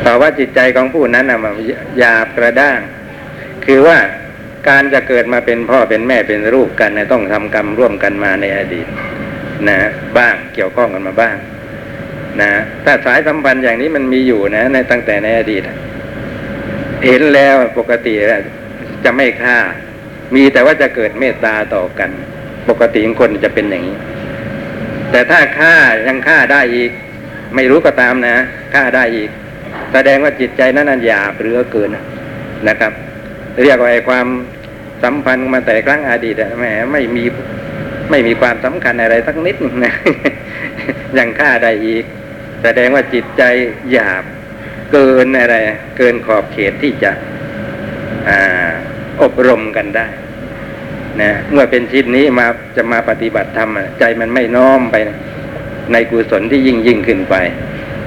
[0.02, 1.52] แต่ว่าจิตใจของผู้นั้นนะมัน
[1.98, 2.80] หยาบกระด้าง
[3.64, 3.98] คือว่า
[4.68, 8.86] การจะเกิดมาเป็นพ่อเป็นแม่เป็นลูกกันนะต้องทำกรรมร่วมกันมาในอดีต
[9.68, 9.78] นะ
[10.16, 11.36] บ้างเกี่ยวข้องกันมาบ้าง
[12.40, 12.50] นะ
[12.84, 15.62] ถ้าสายสัมพันธ์อย่างนี้มันมีอยู่นะ ในตั้งแต่ในอดีต
[17.04, 18.14] เห็นแล้วปกติ
[19.04, 19.58] จะไม่ฆ่า
[20.34, 22.10] มีแต่ว่าจะเกิดเมตตาต่อกัน
[22.68, 23.96] ปกติของคนจะเป็นอย่างนี้
[25.10, 25.74] แต่ถ้าฆ่า
[26.06, 26.90] ยังฆ่าได้อีก
[27.54, 28.36] ไม่รู้ก็ตามนะ
[28.74, 29.30] ฆ่าได้อีก
[29.92, 31.90] แสดงว่าจิตใจนั้นหยาบเหลือเกิน
[32.68, 32.92] นะครับ
[33.62, 34.26] เรียกว่าไอ้ความ
[35.02, 37.24] สัมพันธ์มาแต่ครั้งอดีตอะแหมไม่มี
[38.10, 39.94] ไม่มีความสำคัญอะไรสักนิดนึงนะ
[41.18, 42.04] ยังฆ่าได้อีก
[42.62, 43.42] แสดงว่าจิตใจ
[43.92, 44.24] หยาบ
[44.92, 45.56] เกินอะไร
[45.96, 47.12] เกินขอบเขตที่จะ
[48.28, 48.70] อ่า
[49.22, 50.06] อบรมกันได้
[51.20, 54.96] นะเมื่อเป็นชิดนี้มาจะมาปฏิบัติธรรมอะใจมันไม่น้อมไป
[55.92, 57.34] ในกุศลที่ยิ่งยิ่งขึ้นไป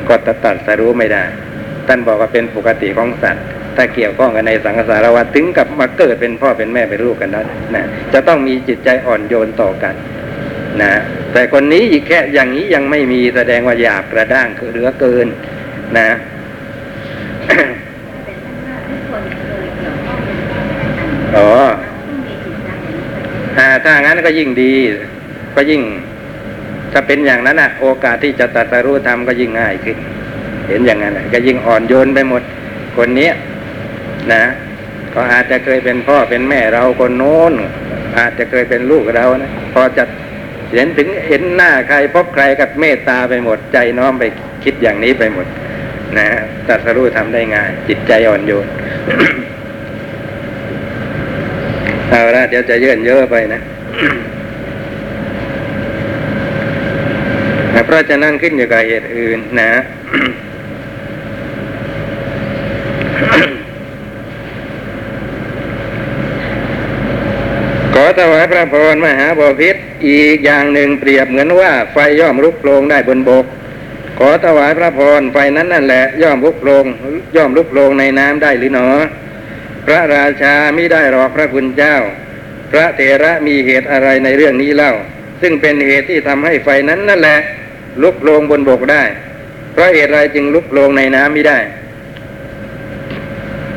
[0.07, 1.23] ก็ตัดตัดสรู้ไม่ได้
[1.87, 3.45] ท่านบอกว่าเป็นปกติของสัตว์
[3.75, 9.95] ถ้าเกี่ยวข้องกันในสังสารวัฏถึงกับมาเกิดเป็นพ่อเป็นแม่เป็นลูกกันนั้นนะจะต้องมีจิตใจอ่อนโยนต่อกัน
[10.81, 10.91] นะ
[11.33, 15.27] แต่คนนี้อีกแค่อย่างนี้ยังไม่มีแสดงว่าหยาบกระด้างคือเหลือเกิน
[15.99, 16.09] นะ
[21.37, 21.47] อ๋อ
[23.57, 24.73] อ่าถ้างั้นก็ยิ่งดี
[25.55, 25.81] ก็ยิ่ง
[26.91, 29.97] ถ้าเป็นอย่างนั้นอะ โอกาสที่จะตัดสรู้ธรรมก็ยิ่งง่ายขึ้น
[30.69, 32.43] เห็นอย่างนั้นก็ยิ่งอ่อนโยนไปหมด
[32.97, 33.29] คนนี้
[34.33, 34.43] นะ
[35.13, 37.53] ก็อาจจะเคยเป็นพ่อเป็นแม่เราคนโน้น
[38.17, 40.03] อาจจะเคยเป็นลูกเรานะพอจะ
[40.73, 44.23] เห็นถึงเห็นหน้าใครพบใครกับเมตตาไปหมดใจน้อมไป
[44.63, 45.47] คิดอย่างนี้ไปหมด
[46.17, 46.27] นะ
[46.67, 48.67] ตัดสรู้ทำได้ง่าย จิตใจอ่อนโยน
[52.13, 53.59] เอาละเดี๋ยวจะเยื่นเยอะไปนะ
[57.85, 59.71] เพราะฉะนั้นขึ้นอยู่กับเหตุอื่นนะ
[67.93, 69.75] ขอถวายพระพรมหาบพิษ
[70.07, 73.45] อีกอย่างหนึ่งเปรียบเหมือนว่าไฟย่อมลุกโลงได้บนบก
[74.19, 76.85] ขอถวายพระพรไฟนั้นนั่นแหละย่อมลุกโลง
[77.35, 78.89] ย่อมลุกโลงในน้ำได้หรือหนอ
[79.85, 81.95] พระราชาไม่ได้หรอกพระคุณเจ้า
[82.71, 84.93] พระเถระมีเหตุอะไรในเรื่องนี้เล่า
[85.41, 87.39] ซึ่งเป็นเหตุที่ทำให้ไฟนั้นนั่นแหละ
[88.03, 89.03] ลุกโลงบนบกได้
[89.73, 91.59] เพราะเหตุอะไรจึงลุกโลงในน้ำไม่ได้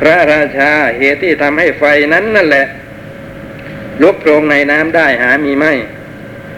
[0.01, 2.67] พระราชาเหตุที่ทำให้ไฟนั้นนั่นแหละ
[4.03, 5.73] ลุกโลงในน้ำได้หามีไม่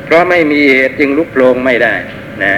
[0.04, 1.94] เพราะไม่มีเหตุจึงลุกโลงไม่ได้
[2.42, 2.54] นะ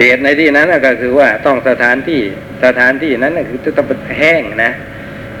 [0.00, 2.20] เหตุในที่นั้นก็คือว่าต้องสถานที่
[2.64, 3.86] สถานที่นั้นคือจะต้อง
[4.18, 4.72] แห้งนะ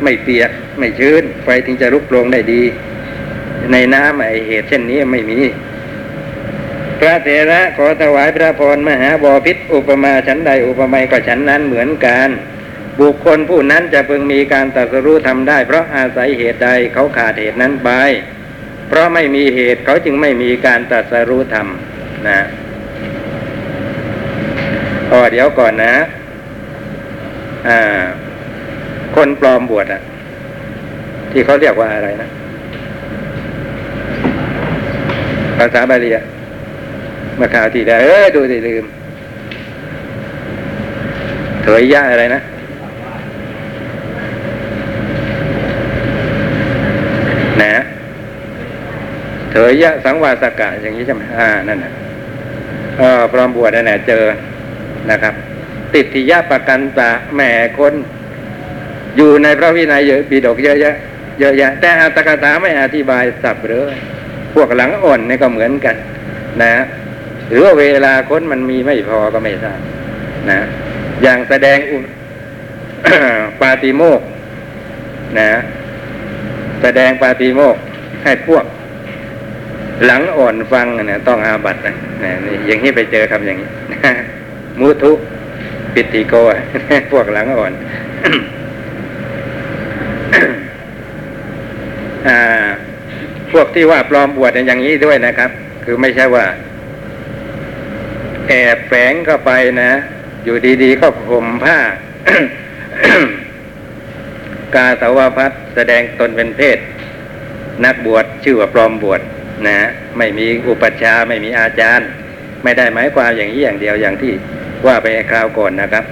[0.02, 2.62] ไม่เปียกไม่ชื้น ไฟถึงจะลุกโผลงได้ดี
[3.72, 5.40] ในน้ำไอเหตุเช่นนี้ไม่มี
[6.98, 12.28] พระเถระขอถวายพระพรมหาบอพิษอุปมาฉันใดอุปไมยก็ฉันนั้นเหมือนกัน
[13.00, 17.90] บุคคลผู้นั้นจะพึงมีการตรัสรู้ทำได้ เพราะอาศัยเหตุใดเขาขาดเหตุนั้นไป
[18.88, 21.68] เพราะไม่มีเหตุเขาจึงไม่มีการตรัสรู้ธรรม
[22.28, 22.40] นะ
[25.14, 25.94] อ๋อเดี๋ยวก่อนนะ
[27.68, 27.80] อ่า
[29.14, 30.00] คนปลอมบวชอะ
[31.30, 32.28] ที่เขาเรียกว่าอะไรนะ
[35.58, 36.24] ภาษาบาลีอะ
[37.38, 38.84] มื่อข่าวที่ได้เออดูสิลืม
[41.62, 42.40] เถยยะอะไรนะ
[47.62, 47.74] นะ
[49.50, 51.92] เถยยะสังวาสกะอย่างนี้ใช่ไหมอ่านั่นน่ะ
[52.98, 54.24] เออปลอมบวชนั่นแหละเจอ
[55.10, 55.34] นะครับ
[55.94, 57.40] ติดทิยะประกันตะแหม
[57.78, 57.94] คน
[59.16, 60.94] อยู่ในพระวินัยเยอะปีดกเยอะแยะ
[61.40, 63.94] เยอะแยะ แต่อัตถกถาไม่อธิบายสับเลย
[64.54, 65.96] พวกหลังอ่อนนี่ก็เหมือนกัน
[66.62, 66.72] นะ
[67.50, 69.80] หรือว่าเวลาค้นมันมีไม่พอก็ไม่ทราบ
[70.50, 70.58] นะ
[71.22, 71.98] อย่างแสดงอุ
[73.60, 74.20] ปาติโมก
[75.38, 75.50] นะ
[76.82, 77.76] แสดงปาติโมก
[78.24, 78.64] ให้พวก
[80.06, 83.68] หลังอ่อนฟังเนี่ยต้องอาบัตนะนะนี่อย่างนี้ไปเจอคำอย่างนี้
[84.80, 85.12] มุทุ
[85.94, 86.34] ปิติโก
[87.10, 87.72] พวกหลังอ่อน
[92.28, 92.30] อ
[93.52, 95.50] พวกที่ว่าปลอมบวชเนี่ยอย่างนี้ด้วยนะครับ
[95.84, 96.46] คือไม่ใช่ว่า
[98.48, 99.50] แอบแฝงเข้าไป
[99.82, 99.90] นะ
[100.44, 101.78] อยู่ดีๆก็ห่มผ้า
[104.74, 106.78] กาสาวพัดแสดงตนเป็นเพศ
[107.84, 109.20] นักบวชชื่อว่าปลอมบวช
[109.66, 109.76] นะ
[110.18, 112.08] ไม่มีอุปัชฌาย์ไม่มีอาจารย์
[112.62, 114.32] ไม่ได้หมายความอย่างนี้อย่างเดียวอย่างที่
[114.86, 116.04] ว่าไปคราวก่อนนะครับ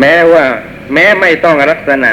[0.00, 0.44] แม้ว่า
[0.94, 2.12] แม้ไม่ต้องลักษณะ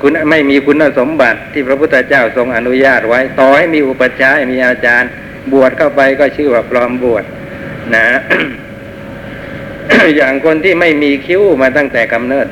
[0.00, 5.10] คุณไม่มีคุณสมบัติที่พระพุทธเจ้าทรงอนุญาตไว้ ต่อให้มีอุปชายมีอาจารย์
[5.52, 7.24] บวชเข้าไปก็ชื่อว่าปลอมบวช
[7.94, 8.04] นะ
[10.16, 12.46] อย่างคนที่ไม่มีคิ้วมาตั้งแต่กำเนิด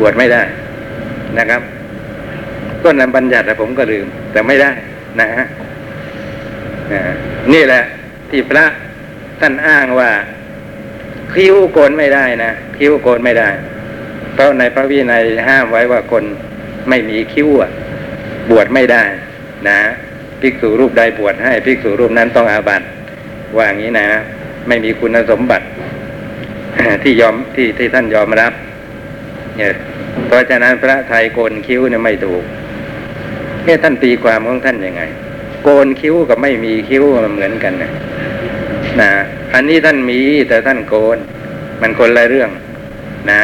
[0.00, 0.42] บวชไม่ได้
[1.38, 1.62] นะครับ
[2.84, 4.70] ต้นนำบัญญัติผมก็ลืม แต่ไม่ได้
[5.20, 5.46] นะฮะ
[7.52, 7.82] นี่แหละ
[8.30, 8.64] ที่พระ
[9.40, 10.10] ท่านอ้างว่า
[11.34, 13.48] คิ้วโกนไม่ได้นะคิ้วโกนไม่ได้
[14.34, 16.24] เพราะในพระวินัยห้ามไว้ว่าคน
[16.88, 17.48] ไม่มีคิ้ว
[18.50, 19.02] บวชไม่ได้
[19.68, 19.78] นะ
[20.40, 22.86] ภิกษุรูปใดบวชให้ภิกษุรูปนั้นต้องอาบัติ
[23.56, 24.06] ว่าอย่างนี้นะ
[24.68, 25.66] ไม่มีคุณสมบัติ
[27.02, 28.52] ที่ยอมที่ที่ท่านยอมรับ
[29.56, 29.72] เนี่ย
[30.26, 32.44] เพราะฉะนั้นพระไทยโกนคิ้วเนี่ยไม่ถูก
[33.64, 35.02] เนี่ยท่านตีความของท่านยังไง
[35.64, 37.90] โกนคิ้วกับไม่มีคิ้วมันเหมือนกันนะ
[39.00, 39.10] นะ
[39.54, 41.18] อันนี้ท่านมีแต่ท่านโกน
[41.80, 42.50] มันคนละเรื่อง
[43.30, 43.38] นะ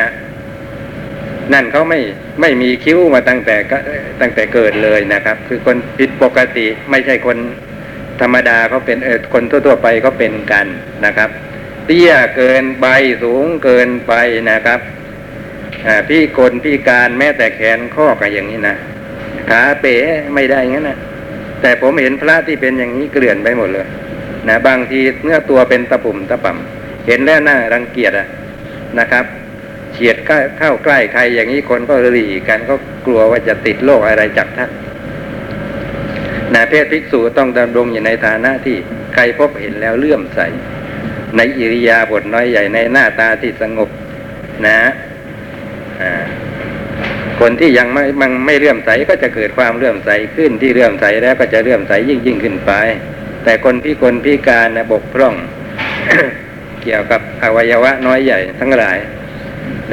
[1.53, 2.01] นั่นเขาไม่
[2.41, 3.57] ไม่มีคิ้วมาตั้งแต่
[4.21, 7.39] ตั้งแต่เกิดเลยนะครับ คือคนผิดปกติไม่ใช่คน
[8.21, 10.67] ธรรมดาเขาเป็นเออคนทั่ว ๆ ไปก็เป็นกัน
[11.07, 11.31] นะครับ
[11.87, 12.87] เตี้ยเกินไป
[13.23, 14.13] สูงเกินไป
[14.51, 14.81] นะครับ
[15.87, 18.77] อ่าพี่กลพี่การแม้แต่แขนข้อก็อย่างนี้นะ
[19.51, 19.97] ขาเป๋
[20.35, 20.99] ไม่ได้งั้นนะ
[21.63, 23.87] แต่ผมเห็นพระที่เป็นอย่างนี้เกลื่อนไปหมดเลย
[24.49, 28.29] นะบางทีเนื้อตัวเป็นตะปุ่มตะป่ำเห็นแล้วน่ารังเกียจอะ
[28.99, 29.25] นะครับ
[29.93, 30.17] เฉียด
[30.59, 32.75] เข้าใกล้ใครอย่างนี้คนก็หลีกกันก็
[33.07, 34.71] กลัวว่าจะติดโรคอะไรจากท่าน
[36.55, 38.77] นะเพศภิกษุต้องดำรงอยู่ในฐานะที่
[39.15, 40.41] ใครพบเห็นแล้วเลื่อมใส
[41.37, 43.89] ในอิริยาบถน้อยใหญ่ในหน้าตาที่สงบ
[44.67, 44.79] นะ
[46.03, 46.13] อ่า
[47.41, 52.73] คนที่ยังไม่มันไม่เลื่อมใสก็จะเกิดความเลื่อมใสขึ้นที่เลื่อมใสแล้วก็จะเลื่อมใสยิ่งยิ่งขึ้นไป
[53.45, 55.35] แต่คนพิกลพิการนะบกพร่อง
[56.83, 58.99] เกี่ยวกับอวัยวะน้อยใหญ่ทั้งหลาย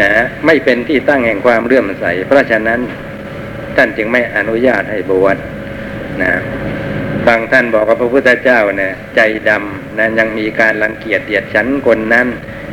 [0.02, 0.10] นะ
[0.46, 2.80] ไม่เป็นที่ตั้งแห่งความเลื่อมใส เพราะฉะนั้น
[3.76, 5.38] ท่านจึงไม่อนุญาตให้บวช
[6.22, 6.32] นะ
[7.28, 12.28] บางท่านบอกว่าพระพุทธเจ้าเนี่ยใจดำนั้นยังมีการรังเกียจเดียดฉันคนนั้น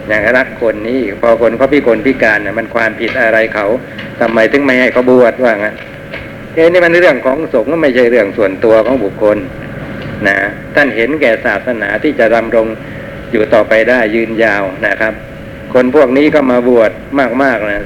[0.09, 3.67] อย่างรักคนนี้พอคนเขาพิกลพิการเนี่ยมันความผิดอะไรเขา
[4.21, 5.75] ทำไมถึงไม่ให้เขาบวชว่างั้น
[6.55, 9.39] เอ้นี่มันเรื่องของสงฆ์ไม่ใช่เรื่องส่วนตัวของบุคคล
[10.27, 10.37] นะ
[10.75, 12.67] ท่านเห็นแก่ศาสนาที่จะดำรง
[13.33, 15.15] อยู่ต่อไปได้ยืนยาวนะครับ
[15.75, 16.91] คนพวกนี้ก็มาบวช
[17.43, 17.83] มากๆนะ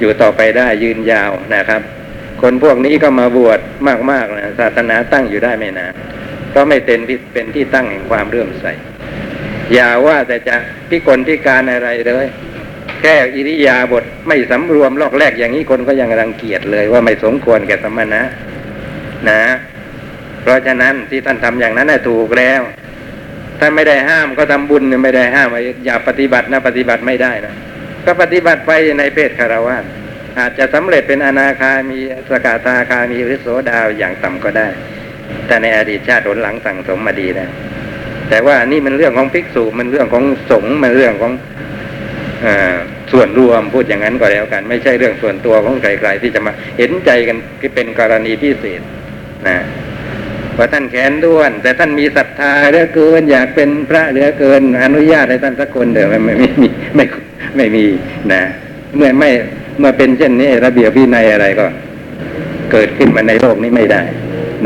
[0.00, 1.82] อยู่ต่อไปได้ยืนยาวนะครับ
[2.42, 3.60] คนพวกนี้ก็มาบวช
[4.10, 5.92] มากๆนะศาสนาตั้งอยู่ได้ไม่นาน
[6.54, 6.98] ก็ไม่เป็น
[7.32, 8.66] เป็นที่ตั้งแห่งความเรื่อมใส
[9.74, 10.56] อย่าว่าแต่จะ
[10.88, 12.26] พิกลพิการอะไรเลย
[13.06, 18.22] ค่อิริยาบถไม่สำรวมลอกแรกอย่างนี้คนก็ยังรังเกียจเลยว่าไม่สมควรแก่สมณะ
[19.28, 19.42] นะ
[20.42, 22.60] เพราะฉะนั้นที่ท่านทำอย่างนั้นน่ะถูกแล้ว
[23.58, 27.54] ถ้าไม่ได้ห้ามก็ทำบุญเนี่ยไม่ได้ห้ามว่าอย่าปฏิบัตินะปฏิบัติไม่ได้นะ
[28.04, 29.76] ก็ปฏิบัติไปในเพศคารวะ
[30.38, 34.68] อาจจะสำเร็จเป็นอนาคามีสกทาคามีหรือโสดาอย่างต่ำก็ได้
[35.46, 37.48] แต่ในอดีตชาติหนหลังสั่งสมมาดีนะ
[38.28, 41.32] แต่ว่านี่มันเรื่องของภิกษุมันเรื่องของสงฆ์มันเรื่องของ
[43.12, 48.80] ส่วนรวมพูดอย่างนั้นก็แล้วกัน ไม่ใช่เรื่องส่วนตัวของใครๆที่จะมาเห็นใจกันที่เป็นกรณีพิเศษ
[49.48, 49.58] นะ
[50.56, 57.04] ว่าท่านแขนด้วน แต่ท่านมีศรัทธาเหลือเกิน อยากเป็นพระเหลือเกิน อนุญาตให้ท่านสักคนเดิมไม่ไม่มีไม่
[57.56, 57.84] ไม่มี
[58.32, 58.42] นะ
[58.96, 59.30] เมื่อไม่
[59.78, 61.66] เมื่อเป็นเช่นนี้ระเบียบวินัยอะไรก็
[62.72, 64.02] เกิดขึ้นมาในโลกนี้ไม่ได้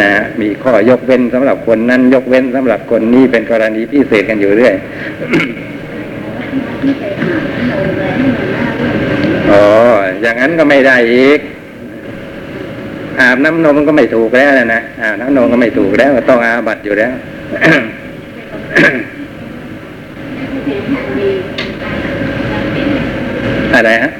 [0.01, 4.75] นะมีข้อยกเว้นสำหรับคนนั้น ยกเว้นสำหรับคนนี้เป็นกรณีพิเศษกันอยู่เรื่อย
[9.51, 9.63] อ๋อ
[10.23, 11.41] อย่างนั้นก็ไม่ได้อีก
[13.21, 17.13] อาบน้ำนมก็ไม่ถูกแล้วนะอาบน้ำนมก็ไม่ถูกแล้วต้องอาบัตอยู่แล้ว
[23.75, 24.13] อะไรฮะ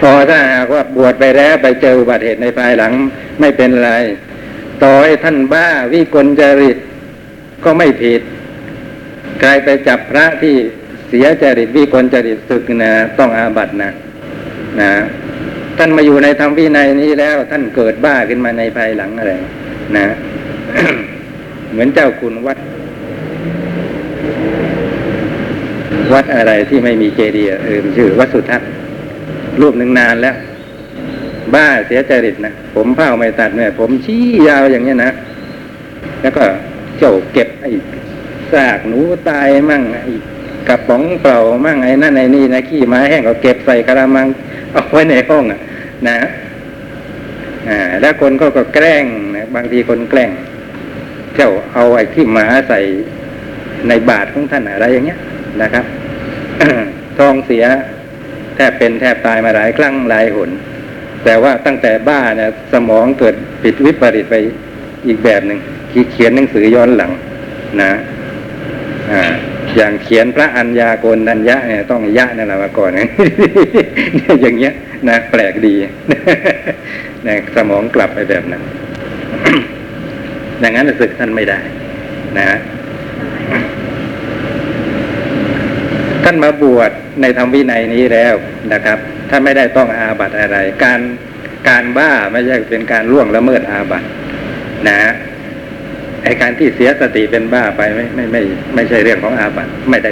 [0.00, 2.92] พอถ้าหากว่าบวชไปแล้วไปเจออุบัติเหตุในภายหลัง
[3.40, 3.92] ไม่เป็นไร
[4.82, 6.76] ต่อให้ท่านบ้าวิกลจริต
[7.64, 8.20] ก็ไม่ผิด
[9.40, 10.56] ใครไปจับพระที่
[11.08, 13.90] เสียจริตวิกลจริตศึกนะต้องอาบัตนะ
[14.80, 14.90] นะ
[15.78, 19.32] ท่านมาอยู่ในธรรมวินัยนี้แล้ว ท่านเกิดบ้าขึ้นมาในภายหลังอะไร
[19.96, 20.04] นะ
[21.72, 22.58] เหมือนเจ้าคุณวัด
[26.12, 28.68] วัดอะไรที่ไม่มีเจดีย์เออชื่อวัดสุทัศน์
[29.60, 30.36] รูปหนึ่งนานแล้ว
[31.54, 35.10] บ้าเสียจริตนะผมเผ้าไม่ตัดเนี่ยผมชี้ยาวอย่างเนี้ยนะ
[36.22, 36.44] แล้วก็
[36.98, 37.70] เจ้าเก็บไอ้
[38.52, 40.12] ซากหนูตายมั่งไอ้
[40.68, 44.26] กระป๋องเปล่ามั่งไอ้นั่นไอ้นี่นะขี้ไม้แห้งก็เก็บใส่กระมัง
[44.72, 45.60] เอาไว้ในห้องอะ
[46.08, 46.16] นะ
[47.68, 49.04] อ่าแล้วคนก็ก็แกล้ง
[49.36, 50.30] นะบางทีคนแกล้ง
[51.36, 52.80] เจ้าเอาไอ้ขี้หมาใส่
[53.88, 55.18] ในบาทของท่านอะไรอย่างเงี้ย
[55.62, 55.84] นะครับ
[57.18, 57.64] ทองเสีย
[58.54, 60.50] แทบเป็นแทบตายมาหลายครั้งหลายหน
[61.24, 64.34] แต่ว่าตั้งแต่บ้าเนี่ยสมองเกิดผิดวิปริตไป
[65.06, 65.58] อีกแบบหนึ่ง
[66.12, 67.10] เขียนหนังสือย้อนหลัง
[67.82, 67.90] นะ
[69.12, 69.22] อ่า
[69.76, 73.08] อย่างเขียนพระอัญญาโกณัญญะเนี่ยต้องยะนั่นแหละมาก่อนนะ
[74.42, 74.72] อย่างเงี้ย
[75.08, 75.74] นะแปลกดี
[77.26, 78.62] นะสมองกลับไปแบบนั้น
[80.60, 81.60] อย่างนั้นศึกท่านไม่ได้
[82.38, 82.46] นะ
[86.24, 86.90] ท่านมาบวช
[87.20, 88.34] ในธรรมวินัยนี้แล้ว
[88.72, 88.98] นะครับ
[89.30, 91.00] ถ้านไม่ได้ต้องอาบัติอะไร การ
[91.68, 94.06] การบ้าไม่ใช่เป็นการล่วงละเมิดอาบัติ
[94.88, 94.98] นะ
[96.24, 98.42] ไอการที่เสียสติเป็นบ้าไปไม่ไม่ไม่
[98.74, 100.10] ไม่ใช่เรื่องของอาบัติไม่ได้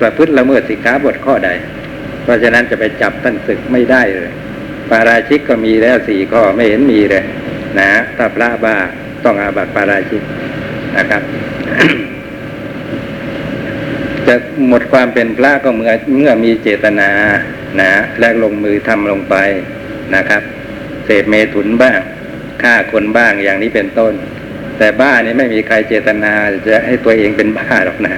[0.00, 1.50] ประพฤติละเมิดสิกขาบทข้อใด
[2.22, 4.30] เพราะฉะนั้นจะไปจับท่านศึกไม่ได้เลย
[4.90, 7.24] ปาราชิกก็มีแล้วสี่ข้อไม่เห็นมีเลย
[7.78, 8.76] นะถ้าพระบ้า
[9.24, 10.22] ต้องอาบัติปาราชิก
[10.96, 11.22] นะครับ
[14.26, 14.34] จะ
[14.68, 17.10] หมดความเป็นพระก็เมื่อเมื่อมีเจตนา
[17.80, 17.90] นะ
[18.20, 19.36] และลงมือทำลงไป
[20.14, 20.42] นะครับ
[21.04, 21.98] เศษเมถุนบ้าง
[22.62, 24.12] ฆ่าคนบ้างอย่างนี้เป็นต้น
[24.78, 26.32] แต่บ้านี่ไม่มีใครเจตนา
[26.68, 28.14] จะให้ตัวเองเป็นบ้าหรอกนะ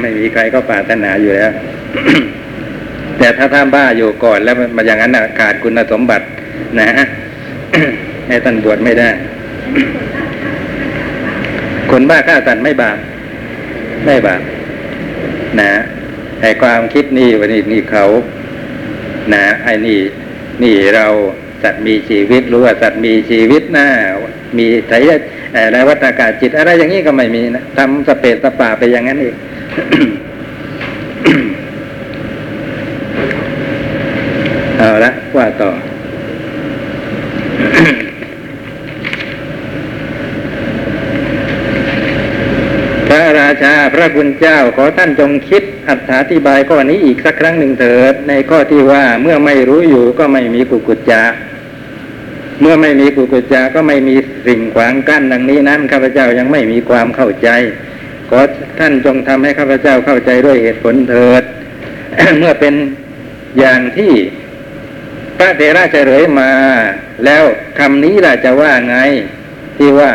[0.00, 1.52] ไม่มีใครก็ปรารถนาอยู่แล้ว
[3.18, 6.26] แต่ถ้าท่านบ้าอยู่ก่อนแล้วมาอย่างนั้นน่ะขาดคุณสมบัติ
[6.80, 6.88] นะ
[8.28, 9.10] ให้ท่านบวชไม่ได้
[11.90, 12.98] คนบ้าฆ่าสัตว์ไม่บาป
[14.06, 14.42] ไม่บาป
[15.60, 15.70] นะ
[16.40, 18.04] ไอ้ความคิดนี่วันนี้นี่เขา
[19.34, 19.98] นะไอ้นี่
[20.62, 21.06] นี่เรา
[21.66, 23.86] สัตว์มีชีวิต รู้ว่าสัตว์มีชีวิตนะ
[24.58, 24.92] มีไถ
[25.54, 29.34] อะไรวัตกาจิตอะไรอย่างนี้ก็ไม่มีนะทำสเปสป่าไปอย่างนั้นเอง
[34.78, 35.70] เอาละว่าต่อ
[43.08, 45.62] พระราชาพระคุณเจ้าขอท่านจงคิด
[46.18, 51.22] อธิบายข้อนี้อีกสักครั้งหนึ่งเถิด ในข้อที่ว่าเมื่อไม่รู้อยู่ก็ไม่มีกุกุจจะ
[52.60, 54.14] เมื่อไม่มีกุกุจจะก็ไม่มี
[54.46, 57.48] สิ่งขวางกั้นดังนี้นั้นข้าพเจ้ายังไม่มีความเข้าใจ
[58.28, 58.38] ขอ
[58.78, 61.42] ท่านจงทำให้ข้าพเจ้าเข้าใจด้วยเหตุผลเถิด
[62.38, 62.74] เมื่อเป็น
[63.58, 64.12] อย่างที่
[65.38, 66.50] พระเถระเฉลยมา
[67.24, 67.42] แล้ว
[67.78, 68.96] คำนี้ล่ะจะว่าไง
[69.76, 70.10] ที่ว่า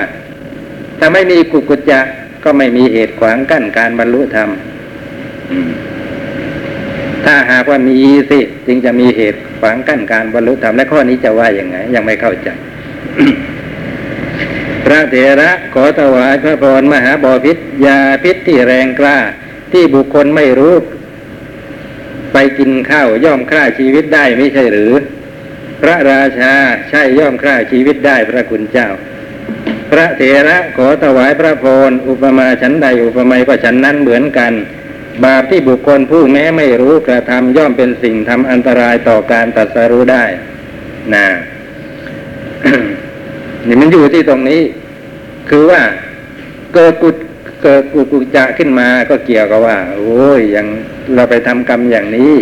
[0.99, 1.99] ถ้าไม่มีกุกุจจะ
[2.43, 4.49] ก็ไม่มีเหตุขวางกั้นการบรรลุธรรม
[7.33, 12.49] ถ้าหากว่ามีสิ จึงจะมีเหตุขวางกั้นการบรรลุธรรมและข้อนี้จะว่าอย่างไง ยังไม่เข้าใจ
[14.85, 19.17] พระเถระขอถวายพระพรมหาบอพิษยาพิษที่แรงกล้า
[19.73, 20.75] ที่บุคคลไม่รู้
[22.33, 24.93] ไปกินข้าวย่อมฆ่าชีวิตได้ไม่ใช่หรือ
[25.81, 26.53] พระราชา
[26.89, 28.89] ใช่ย่อมฆ่าชีวิตได้พระคุณเจ้า
[29.91, 34.53] พระเถระขอถวายพระพรอุปมาฉันใดอุปไมยก็ฉันนั้นเหมือนกัน
[35.25, 40.25] บาปที่บุคคลผู้แม้ไม่รู้กระทำย่อมเป็นสิ่งทำอันตรายต่อการตรัสรู้ได้
[41.15, 41.27] นะ
[43.67, 44.61] นี่มันอยู่ที่ตรงนี้
[45.49, 45.81] คือว่า
[46.73, 47.09] เกิดกุ
[47.63, 50.67] เกิดกุกุจะขึ้นมาก็เกี่ยวกับว่า โอ้ยยัง
[51.15, 52.33] เราไปทำกรรมอย่างนี้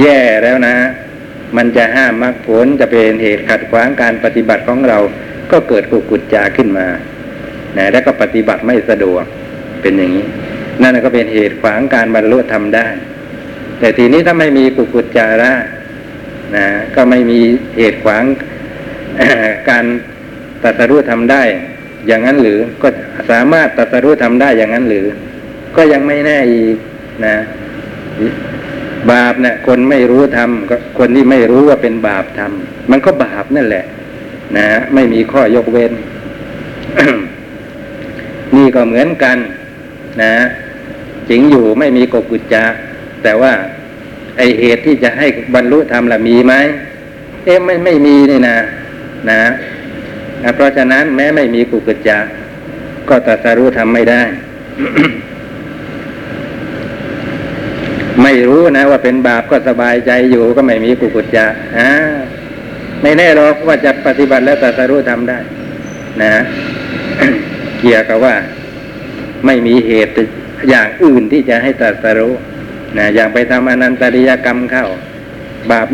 [0.00, 0.76] แย่แล้วนะ
[1.56, 4.98] มันจะห้ามมรรคผลจะเป็นเหตุขัดขวางการปฏิบัติของเรา
[5.50, 6.86] ก็เกิดกุกุจจาขึ้นมา
[7.76, 9.24] นะแล้วก็ปฏิบัติไม่สะดวก
[9.82, 10.26] เป็นอย่างนี้
[10.80, 12.86] นั่นก็เป็นเหตุขวางการบรรลุธรรมได้
[13.78, 15.52] แต่ทีนี้ถ้าไม่มีกุกุจจาระ
[16.56, 17.40] นะก็ไม่มี
[17.78, 18.24] เหตุขวาง
[19.70, 19.84] การ
[20.62, 21.42] ตรัสรู้ทำได้
[22.06, 22.88] อย่างนั้นหรือก็
[23.30, 25.06] สามารถตรัสรู้ทำได้อย่างนั้นหรือ
[25.76, 26.76] ก็ยังไม่แน่อีก
[27.26, 27.36] นะ
[29.10, 33.84] บาปเนี่ยคนไม่รู้ทำก็คนที่ไม่รู้ว่าเป็นบาปทำมันก็บาปนั่นแหละ
[34.56, 35.92] นะ ไม่มีข้อยกเว้น
[38.56, 39.36] นี่ก็เหมือนกัน
[40.22, 42.64] นะิงอยู่ไม่มีกกุจจะ
[43.22, 43.52] แต่ว่า
[44.38, 46.54] ไอเหตุที่จะให้บรรลุธรรมละมีไหม
[47.44, 48.56] เอ๊ะไม่ไม่มีนี่นะ
[49.30, 49.42] นะ
[50.54, 52.18] เพราะฉะนั้นแม้ไม่มีกุกุจจะ
[53.08, 54.22] ก็ตรัสรู้ทำไม่ได้
[58.22, 61.46] ไม่รู้นะ ว่าเป็นบาปก็สบายใจอยู่ก็ไม่มีกุกุจจะ
[61.78, 61.90] อ่า
[63.02, 65.38] ไม่แน่หรอกว่าจะปฏิบัติแล้วตรัสรู้ทำได้
[66.22, 66.32] นะ
[67.80, 68.34] เกี่ยวกับว่า
[69.46, 70.12] ไม่มีเหตุ
[70.68, 72.34] อย่างอื่นที่จะให้ตรัสรู้
[72.98, 74.86] นะอย่างไปทำอนันตริยกรรมเข้า
[75.70, 75.88] บาป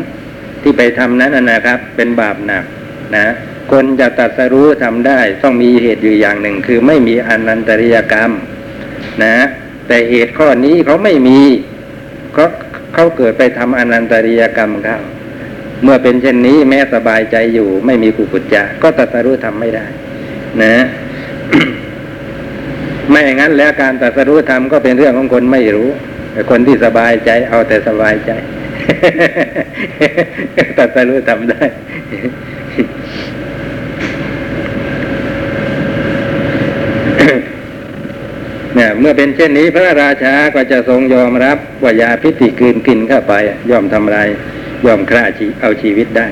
[0.63, 2.65] ที่ไปทำนั้นนะครับ เป็นบาปหนัก
[3.17, 3.27] นะ
[3.73, 8.31] คนจะตรัสรู้ทำได้ ต้องมีเหตุอยู่อย่างหนึ่ง คือไม่มีอนันตริยกรรม
[9.25, 9.35] นะ
[9.89, 11.41] แต่เหตุข้อนี้เขาไม่มี
[12.35, 12.47] เขา
[12.95, 14.99] เขาเกิดไปทำอนันตริยกรรมเข้า
[15.83, 19.87] เมื่อเป็นเช่นนี้แม้สบายใจอยู่ ไม่มีกุกุจจะก็ตรัสรู้ทำไม่ได้
[20.63, 20.75] นะ
[23.11, 25.89] ไม่อย่างนั้นแล้วการตรัสรู้ธรรมก็เป็นเรื่องของคนไม่รู้
[26.33, 28.31] แต่คนที่สบายใจเอาแต่สบายใจ
[30.79, 31.63] ตรัสรู้ทำได้
[38.75, 43.35] เนี่ยเมื่อเป็นเช่นนี้พระราชาก็จะทรงยอมรับว่ายาพิษที่กลืนกินเข้าไป
[43.71, 44.29] ย่อมทำลาย
[44.87, 46.29] ย่อมฆ่าชีเอาชีวิตได้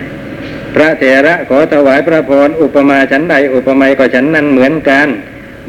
[0.74, 5.08] พระเถระขอถวายพระพรอุปมาฉันใดอุปไมยก็ฉันนั้นเหมือนกัน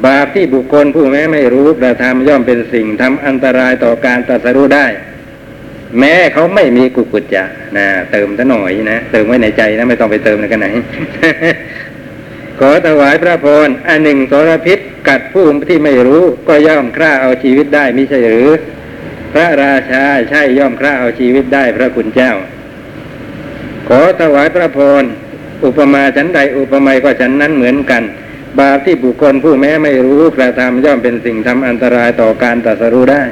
[0.06, 4.88] บาปที่บุคคลผู้แม้ไม่รู้กระทำย่อมเป็นสิ่งทำอันตรายต่อการตรัสรู้ได้
[6.00, 7.44] แม้เขาไม่มีกุกุจจะ
[7.78, 10.68] นะเติมซะหน่อยนะเติมไว้ในใจนะไม่ต้องไปเติมในกันไหน
[12.60, 18.50] ขอถวายพระพรอันหนึ่งสรพิษกัดผู้ที่ไม่รู้ก็ย่อมฆ่าเอาชีวิตได้มิใช่หรือ
[19.34, 22.34] พระราชาใช่ย่อมฆ่าเอาชีวิตได้พระคุณเจ้า
[23.88, 25.04] ขอถวายพระพร
[25.66, 28.04] อุปมาฉันใดอุปไมยก็ฉันนั้นเหมือนกัน
[28.60, 33.24] บาปที่บุคคลผู้แม้ไม่รู้กระทำย่อมเป็นสิ่งทำอันตรายต่อการตรัสรู้ได้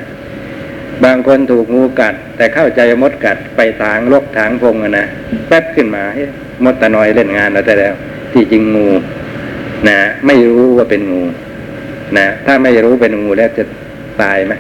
[1.06, 5.06] บางคนถูกงูกัด แต่เข้าใจมดกัดไปถางลกถางพงอะนะ
[5.48, 6.30] แป๊บขึ้นมาเฮ้ย
[6.64, 7.94] มดตะนอยเล่นงานแล้วแต่แล้ว
[8.34, 8.88] ที่จริงงู
[9.88, 9.98] นะ
[10.28, 11.24] ไม่รู้ว่าเป็นงู
[12.18, 13.64] นะถ้าไม่รู้เป็นงูแล้วจะ
[14.22, 14.54] ตายไหม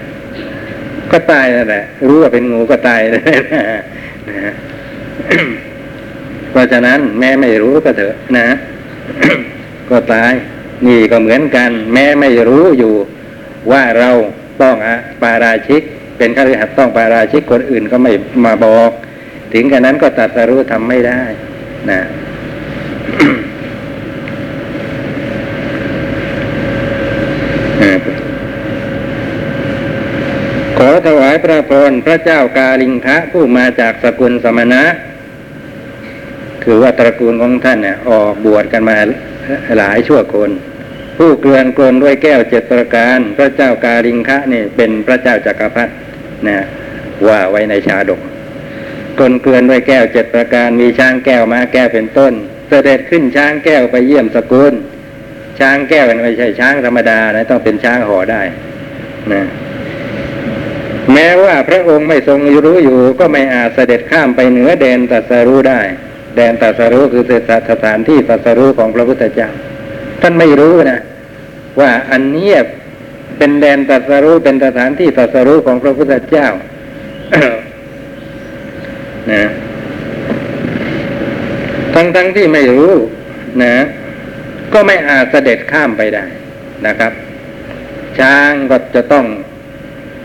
[1.11, 3.63] ก็ตายนั่นแหละ รู้ว่าเป็นงูก็ตายเลยนะ
[4.29, 4.53] นะ
[6.51, 8.47] เพราะฉะนั้นแม้ไม่รู้ก็เถอะนะ
[9.89, 10.33] ก็ตาย
[10.87, 12.93] นี่ก็เหมือนกัน แม้ไม่รู้อยู่
[13.71, 14.09] ว่าเรา
[14.61, 15.81] ต้องอะปาราชิก
[16.17, 18.11] เป็นข้าราชการต้องปาราชิกคนอื่นก็ไม่
[18.45, 18.91] มาบอก
[19.53, 21.21] ถึงกันนั้นก็ตัดสรู้ทำไม่ได้
[21.91, 22.01] นะ
[30.77, 34.83] ขอถวายพระพรพระเจ้ากาลิงคะผู้มาจากสกุลสมณะ
[36.63, 38.97] คือว่าตระกูลของท่านเนี่ยออกบวชกันมา
[39.77, 40.51] หลายชั่วคน
[41.17, 45.93] ผู้เกลื่อนกลนด้วยแก้วเจ็ดประการ พระเจ้ากาลิงคะนี่เป็นพระเจ้าจักรพรรดิ
[46.47, 46.57] นะ
[47.27, 48.21] ว่าไว้ในชาดก
[49.19, 52.33] กลนเกลื่อนด้วยแก้วเจ็ดประการมีช้างแก้วมาแก้วเป็นต้น
[52.69, 54.73] เสด็จขึ้นช้างแก้วไปเยี่ยมสกุล
[55.59, 58.41] ช้างแก้วมันไม่ใช่ช้างธรรมดานะต้องเป็นช้างห่อได้
[59.33, 59.43] นะ
[61.13, 65.81] แม้ว่าพระองค์ไม่ทรงรู้อยู่ก็ไม่อาจเสด็จข้ามไปเหนือแดนตัสรู้ได้
[66.35, 67.23] แดนตัสรู้คือ
[67.71, 69.49] สถานที่ตัสรู้ของพระพุทธเจ้า
[70.21, 70.99] ท่านไม่รู้นะ
[71.79, 72.51] ว่าอันนี้
[73.37, 76.47] เป็นแดนตัสรู้เป็นสถานที่ตัสรู้ของพระพุทธเจ้า
[79.31, 79.43] นะ
[81.93, 82.91] ทั้งทั้งที่ไม่รู้
[83.63, 83.75] นะ
[84.73, 86.25] ก็ไม่อาจเสด็จข้ามไปได้
[86.87, 87.11] นะครับ
[88.19, 89.25] ช้างก็จะต้อง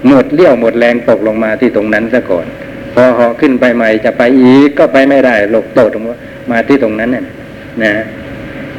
[0.07, 2.47] หมดเลี้ยวหมดแรงตกลงมาที่ตรงนั้นซะก่อน
[2.95, 6.05] พอเหาะขึ้นไปใหม่จะไปอีกก็ไปไม่ได้หลกตกลง
[6.51, 7.25] มาที่ตรงนั้นน่ะ
[7.83, 7.93] นะ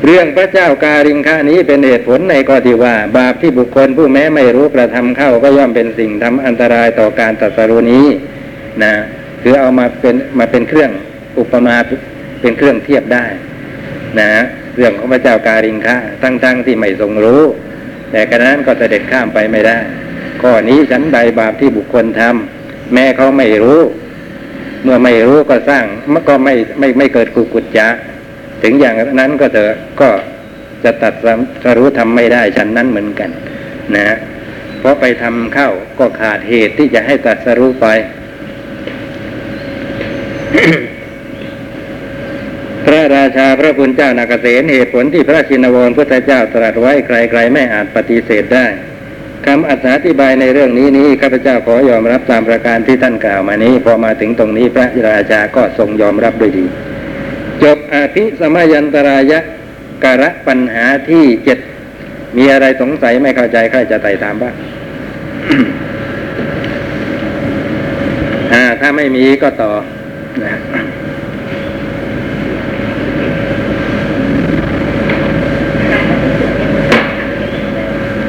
[0.06, 8.08] เรื่องพระเจ้าการิงคะนี้เป็นเหตุผลในข้อที่ว่า บาปที่บุคคลผู้แม้ไม่รู้กระทำเข้าก็ย่อมเป็นสิ่งทำอันตรายต่อการตรัสรู้นี้
[8.84, 8.94] นะ
[9.42, 10.92] คือเอามาเป็นมาเป็นเครื่อง
[11.40, 11.76] อุปมา
[12.42, 13.26] เป็นเครื่องเทียบได้
[14.20, 14.30] นะ
[14.78, 17.42] เรื่องของพระเจ้าการิงคะตั้งๆที่ไม่ทรงรู้
[18.12, 19.78] แต่กระนั้นก็เสด็จข้ามไปไม่ได้
[20.42, 22.61] ข้อนี้ฉันใดบาปที่บุคคลทำ
[22.94, 23.80] แม้เขาไม่รู้
[24.84, 27.88] เมื่อไม่รู้ก็สร้างมันก็ไม่ไม่ไม่เกิดกุกุจจะ
[28.64, 30.10] ถึงอย่างนั้นก็เถอะก็
[30.84, 31.14] จะตัด
[31.64, 33.30] สรู้ทำไม่ได้ฉันนั้นเหมือนกัน
[33.96, 34.18] นะ
[34.80, 35.70] เพราะไปทำเข้า
[36.00, 37.88] ก็ขาดเหตุที่จะให้ตัดสรู้ไป
[42.86, 48.66] พระราชาพระพุทธเจ้านาเกษตเหตุผลที่พระชินวรพุทธเจ้าตรัสไว้ใครๆไม่อาจปฏิเสธได้
[49.46, 49.72] คำอ
[50.06, 56.66] ธิบายในเรื่องนี้นี้ข้าพเจ้าขอยอมรับตามประการที่ท่านกล่าวมานี้ พอมาถึงตรงนี้พระราชาก็ทรงยอมรับด้วยดี
[57.64, 59.40] จบอภิสมยันตรายะ
[60.04, 61.60] การะปัญหาที่เจ็ด
[62.38, 64.56] มีอะไรสงสัยไม่เข้าใจใครจะไต่ถามบ้าง
[68.80, 69.72] ถ้าไม่มีก็ต่อ
[70.44, 70.52] นะ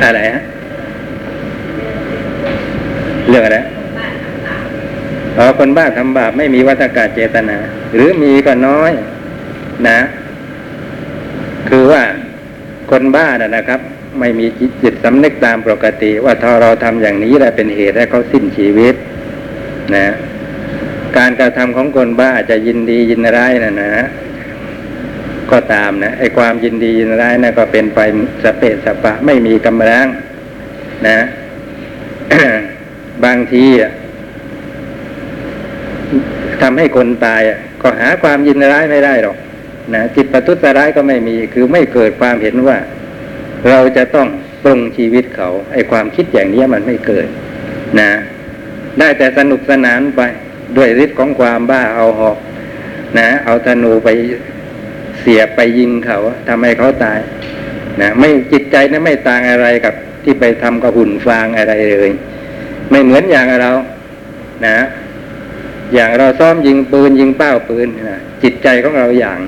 [0.04, 0.42] อะไรฮะ
[3.32, 3.60] เรื่องอะไร
[5.38, 7.58] อ๋อคนบ้าทำบาปไม่มีวัฏกาเจตนา
[7.94, 8.92] หรือมีก็น้อย
[9.88, 9.98] นะ
[11.68, 12.02] คือว่า
[12.90, 13.80] คนบ้านะนะครับ
[14.20, 14.46] ไม่มี
[14.82, 18.94] จิตสำนึกตามปกติ ว่าถ้าเราทำอย่างนี้แหละเป็นเหตุให้เขาสิ้นชีวิต
[19.94, 20.06] นะ
[21.18, 23.92] การกระทำของคนบ้าจะยินดียินร้ายนะนะ
[25.50, 28.00] ก็ตามนะไอ้ความยินดียินร้ายนะก็เป็นไป
[28.44, 30.06] สเปสสปะไม่มีกำลัง
[31.08, 31.18] นะ
[33.24, 33.64] บางที
[36.62, 37.42] ทำให้คนตาย
[37.82, 39.36] ก็หาความยินร้ายไม่ได้หรอก
[39.94, 42.78] นะจิตประทุษร้ายก็ไม่มี คือไม่เกิดความเห็นว่า
[43.70, 44.28] เราจะต้อง
[44.64, 47.26] ปรุงชีวิตเขาไอ้ความคิดอย่างนี้มันไม่เกิด
[48.00, 48.10] นะ
[48.98, 50.20] ได้แต่สนุกสนานไป
[50.76, 52.38] ด้วยฤทธิ์ของความบ้าเอาหอก
[53.18, 54.08] นะ เอาธนูไป
[55.20, 56.18] เสียบไปยิงเขา
[56.48, 57.20] ทำให้เขาตาย
[58.00, 59.94] นะไม่จิตใจนะั้นไม่ต่างอะไรกับ
[60.24, 62.10] ที่ไปทำกับหุ่นฟางอะไรเลย
[62.90, 63.70] ไม่เหมือนอย่างเรา
[64.66, 64.78] นะ
[65.94, 69.38] อย่างเราซ้อมยิงปืนยิงเป้าปืนนะจิตใจของเราอย่าง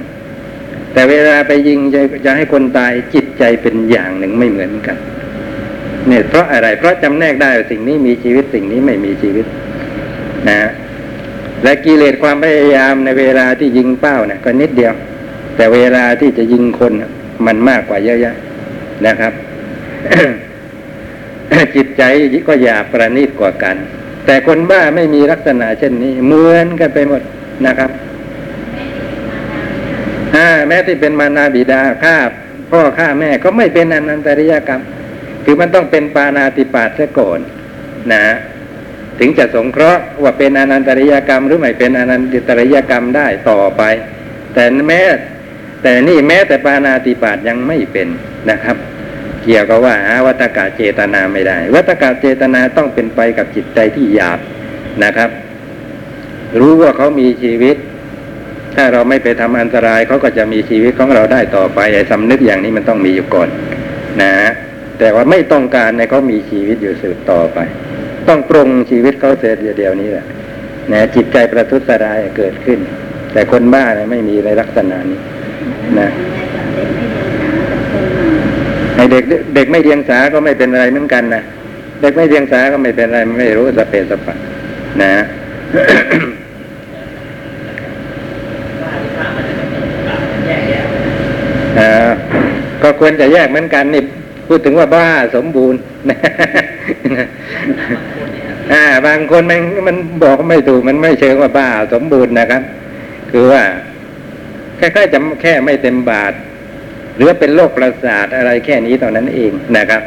[0.93, 4.97] แต่เวลาไปยิงจะจะให้คนตายจิตใจเป็นอย่างหนึ่งไม่เหมือนกัน
[6.09, 9.47] เนี่ยเพราะอะไร เพราะจำแนกได้ว่าสิ่งนี้มีชีวิตสิ่งนี้ไม่มีชีวิต
[10.49, 10.71] นะ
[11.63, 14.95] และกิเลสความพยายามในเวลาที่ยิงเป้าเนี่ยก็นิดเดียว
[15.57, 16.93] แต่เวลาที่จะยิงคน
[17.47, 18.37] มันมากกว่าเยอะแยะ
[19.07, 19.33] นะครับ
[21.77, 22.03] จิตใจ
[22.49, 23.77] ก็หยาบประณีตกว่ากัน
[24.27, 27.23] แต่คนบ้าไม่มีลักษณะเช่นนี้ เหมือนกันไปหมด
[27.67, 27.91] นะครับ
[30.69, 32.17] แม้ที่เป็นมานาบิดาฆ่า
[32.71, 34.83] พ่อฆ่าแม่ก็ไม่เป็นอนันตริยกรรม
[35.45, 37.39] คือมันต้องเป็นปานาติปาตซะก่อน
[38.13, 38.25] นะ
[39.19, 43.83] ถึงจะสงเคราะห์ว่าเป็นอนันตริยกรรม หรือไม่เป็นอนันตริยกรรมได้ต่อไป
[44.55, 45.03] แต่แม้
[45.83, 48.09] แต่นี่แม้แต่ปานาติบาตยังไม่เป็น
[48.51, 48.77] นะครับ
[49.45, 54.39] เกี่ยวกับว่าหาวัตกะเจตนาไม่ได้ วัตกะเจตนาต้องเป็นไปกับจิตใจที่หยาบ
[55.05, 55.31] นะครับ
[56.61, 57.77] รู้ว่าเขามีชีวิต
[58.77, 63.49] ถ้าเราไม่ไปทำอันตรายเขาก็จะมีชีวิตของเราได้ต่อไปไอ้สำนึกอย่างนี้มันต้องมีอยู่ก่อน
[64.23, 64.51] นะฮะ
[64.99, 67.59] แต่ว่าไม่ต้องการในเขามีชีวิตอยู่สืบต่อไป
[68.29, 70.27] ต้องปรงชีวิตเขาเสียเดียวนี้แหละ
[70.93, 72.79] นะจิตใจประทุษร้ายเกิดขึ้น
[73.33, 75.21] แต่คนบ้าเนี่ยไม่มีในลักษณะนี้
[76.01, 76.11] นะ
[79.13, 79.25] เด็ก
[79.55, 81.43] เด็กไม่เดียงสาก็ไม่เป็นอะไรเหมือนกันนะ
[82.01, 84.35] เด็กไม่เดียงสาก็ไม่เป็นอะไรไม่รู้สเปสปะ
[85.03, 85.13] นะ
[92.83, 94.03] ก็ควรจะแยกเหมือนกันนี่
[94.49, 95.79] พูดถึงว่าบ้าสมบูรณ์
[98.73, 102.63] อ่า บางคนมันมันบอกไม่ถูกมันไม่เชิงว่าบ้าสมบูรณ์นะครับ
[103.31, 103.63] คือว่า
[104.77, 106.33] แค่ๆจะแค่ไม่เต็มบาท
[107.17, 110.03] หรือเป็นโรคประสาทอะไรแค่นี้เท่านั้นเองนะครับ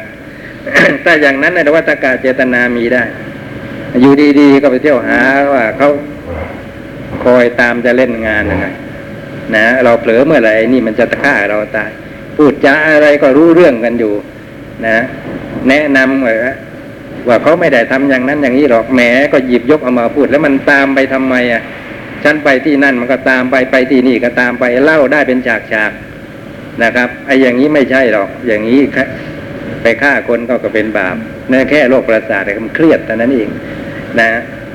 [1.04, 3.02] ถ้าอย่างนั้นในวัตกาเจตนามีได้
[4.00, 5.20] อยู่ดีๆก็ไปเที่ยวหา
[5.52, 5.90] ว่าเขา
[7.24, 8.72] คอยตามจะเล่นงานนะ
[9.54, 11.90] นะเราเผลอเมื่อไหร่นี่มันจะฆ่าเราตาย
[12.36, 14.12] พูดจาอะไรก็รู้เรื่องกันอยู่
[14.86, 14.98] นะ
[15.68, 16.38] แนะนำเลย
[17.28, 19.00] ว่าเขาไม่ได้ทำอย่างนั้นอย่างนี้หรอกแหม
[19.32, 21.62] ก็หยิบยกเอามาพูด แล้วมันตามไปทำไมอะ
[22.24, 25.90] ฉันไปที่นั่นมันก็ตามไปไปที่นี่ก็ตามไปเล่าได้เป็นฉากฉาก
[26.82, 28.80] นะครับไอ้อย่างนี้ไม่ใช่หรอก อย่างนี้
[29.82, 31.16] ไปฆ่าคนก็ก็เป็นบาป
[31.50, 33.48] นั่นแค่โรคประสาทแต่มันเครียดแต่นั้นเอง
[34.20, 34.28] นะ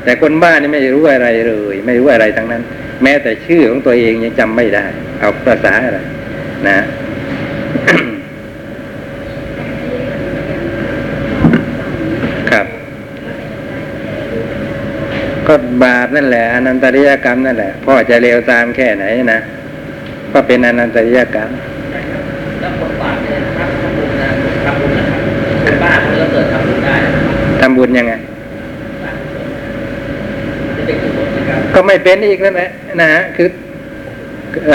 [0.04, 2.64] แต่คนบ้านนี่ไม่รู้อะไรเลย ไม่รู้อะไรทั้งนั้น
[3.04, 4.86] แม้แต่ชื่อของตัวเองยังจำไม่ได้
[5.20, 6.00] เอาภาษาอะไร
[6.68, 6.78] นะ
[12.52, 12.66] ครับ
[15.48, 19.40] ก็บาปนั่นแหละอนันตริยกรรมนั่นแหละพ่อจะเลวตามแค่ไหนนะ
[20.32, 28.14] ก็เป็นอนันตริยกรรมำบุญยังไง
[31.74, 32.70] ก็ไม่เป็นอีกนั่นแหละ
[33.00, 33.48] นะฮะคือ
[34.72, 34.74] อ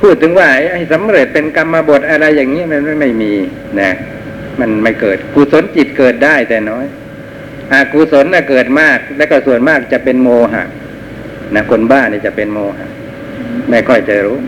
[0.00, 3.32] พูดถึงว่าไอ้สำเร็จเป็นกรรมบทอะไรอย่างนี้มันไม่ไม่มี
[3.80, 3.90] นะ
[4.60, 6.86] มันไม่เกิดกุศลจิตเกิดได้แต่น้อย
[7.72, 10.62] อากุศลน่ะเกิดมาก แล้วก็ส่วนมากจะเป็นโมหะ
[11.54, 12.86] นะคนบ้านี่จะเป็นโมหะ
[13.70, 14.38] ไม่ค่อยจะรู้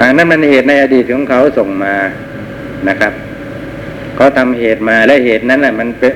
[0.00, 1.94] อันนั้นมันเหตุในอดีตของเขาส่งมา
[2.88, 3.12] นะครับ
[4.18, 6.14] เขาทำเหตุมาและเหตุนั้นน่ะมันเป็น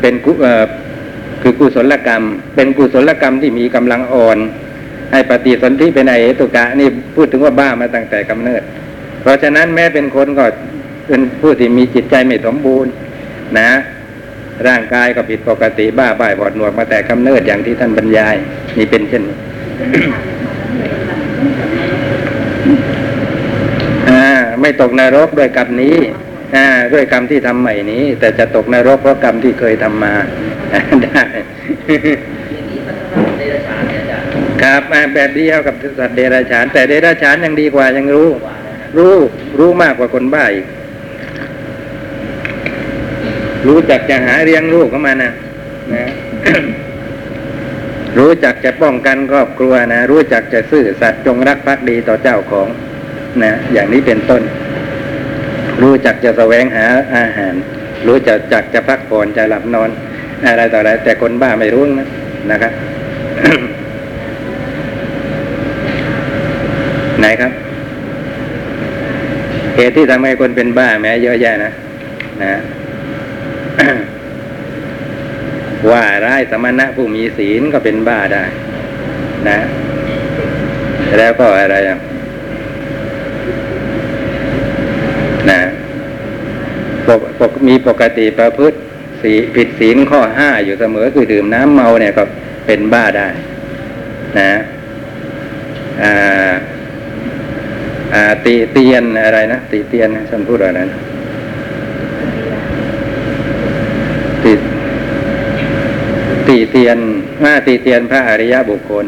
[0.00, 0.64] เป็นกุเอ่อ
[1.42, 2.22] คือกุศลกรรม
[2.54, 4.38] เป็นกุศลกรรมที่มีกำลังอ่อน
[5.12, 8.62] ให้ปฏิสนธิเป็นไอเหตุกะนี่พูดถึงว่าบ้ามาตั้งแต่กำเนิด
[9.20, 10.44] เพราะฉะนั้นแม้เป็นคนก็
[11.08, 12.90] เป็นผู้ที่มีจิตใจไม่สมบูรณ์
[13.58, 13.70] นะ
[14.66, 18.36] ร่างกายก็ผิดปกติบ้าบ่ายบอดหนวกมาแต่กำเนิดอย่างที่ท่านบรรยาย
[18.78, 19.36] นี่เป็นเช่นนี้
[24.08, 24.24] อ่า
[24.60, 25.96] ไม่ตกนรกด้วยกรรนี้
[26.92, 30.14] ด้วยกรรมที่ทำใหม่นี้ แต่จะตกนรกเพราะกรรมที่เคยทำมา
[31.02, 31.22] ได้
[32.52, 34.18] อย่างนี้มันสำหรับเดรัจฉานเนี่ยจะ
[34.62, 39.14] ครับอ่าแบบเดียวกับสัตว์เดรัจฉาน แต่เดรัจฉานยังดีกว่ายังรู้กว่านะฮะรู้
[39.58, 40.66] รู้มากกว่าคนบ้าอีก
[43.66, 45.32] รู้จักจะหาเลี้ยงลูกเข้ามานะ
[45.94, 46.04] นะ
[48.18, 52.68] รู้จักจะป้องกันครอบครัวนะ รู้จักจะซื่อสัตย์จงรักภักดีต่อเจ้าของ
[53.42, 54.42] นะ อย่างนี้เป็นต้น
[55.82, 57.54] รู้จักจะแสวงหาอาหาร
[58.06, 59.90] รู้จักจักจะพักผ่อนจะหลับนอน
[60.46, 62.08] อะไรต่ออะไร แต่คนบ้าไม่รู้นะ
[62.50, 62.72] นะครับ
[67.20, 67.52] ไหนครับ
[69.76, 71.72] เหตุที่ทำให้คนเป็นบ้าแม้เยอะแยะนะ
[72.42, 72.52] นะ
[75.90, 78.44] ว่าร้ายสมณะผู้มีศีลก็เป็นบ้าได้
[79.48, 79.58] นะ
[81.18, 82.17] แล้วก็อะไรอะนะ
[87.40, 88.76] ปกมีปกติประพฤติ
[89.22, 92.24] สีผิดศีลข้อห้าอยู่เสมอคือดื่มน้ำเมาเนี่ยก็
[92.66, 93.28] เป็นบ้าได้
[94.38, 94.50] นะ
[98.44, 100.98] ตีเตียนอะไรนะตีเตียนฉันพูดอะไรนะ
[104.44, 104.52] ตี
[106.48, 106.98] ตีเตียน
[107.44, 109.04] ว่าตีเตียนพระอริยบุคคล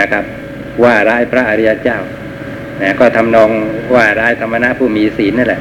[0.00, 0.24] นะครับ
[0.84, 1.98] ว่าร้ายพระอริยเจ้า
[2.82, 3.50] นะก็ทำนอง
[3.94, 5.60] ว่าร้ายธรรมนะผู้มีศีลนั่นแหละ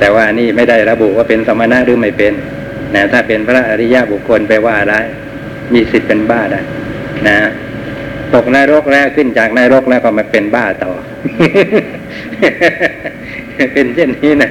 [0.00, 2.32] แต่ว่านี่ไม่ได้ระบุว่าเป็นสมณะหรือไม่เป็น
[2.94, 5.06] นะถ้าเป็นพระอริยบุคคลไปว่าร้าย
[5.74, 6.60] มีสิทธิ์เป็นบ้าได้
[7.28, 7.36] นะ
[8.34, 10.92] ตกนรกแล้วขึ้นจากนรกแล้วก็มาเป็นบ้าต่อ
[13.72, 14.50] เป็นเช่นนี้นะ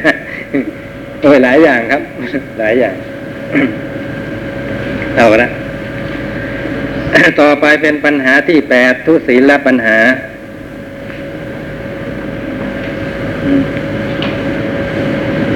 [1.22, 2.02] โอ้ยหลายอย่างครับ
[2.60, 2.95] หลายอย่าง
[5.16, 5.50] เอาละ
[7.41, 9.97] ต่อไปเป็นปัญหาที่แปดทุศีลปัญหา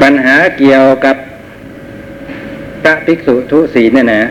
[0.04, 1.16] ปัญหาเกี่ยวกับ
[2.82, 4.24] พระภิกษุทุศีเนี่ยนะ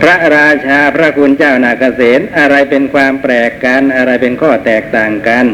[0.00, 5.44] พระราชาพระคุณเจ้านาเกษตอะไรเป็นความแปลกกันอะไรเป็นข้อแตกต่างกัน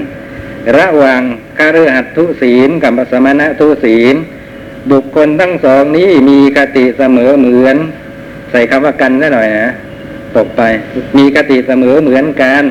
[0.78, 1.20] ระหว่าง
[1.58, 4.14] คฤหัสถ์ทุศีลกับสมณะทุศีล
[4.92, 7.76] บุคคลทั้งสองนี้มีคติเสมอเหมือน
[8.50, 9.72] ใส่คำว่ากันได้หน่อยนะ
[10.36, 10.62] ตกไป
[11.16, 12.62] มีคติเสมอเหมือนกัน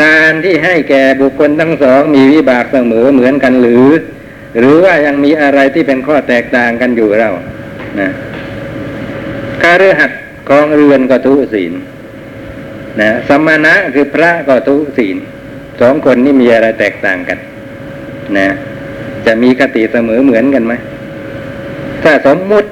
[0.00, 3.88] ทานที่ให้แก่บุคคลทั้งสองมีวิบากเสมอเหมือนกันหรือ
[4.58, 7.30] หรือว่ายังมีอะไรที่เป็นข้อแตกต่างกันอยู่เรา
[8.00, 8.10] นะ
[9.62, 11.72] คาฤหัสถ์กองเรือนก็ทุศีล
[13.00, 15.16] นะสมณะคือพระก็ทุศีล
[15.80, 17.38] สองคนนี่มีอะไรแตกต่างกัน
[18.38, 18.48] นะ
[19.26, 20.74] จะมีคติเสมอเหมือนกันไหม
[22.02, 22.68] ถ้าสมมุติ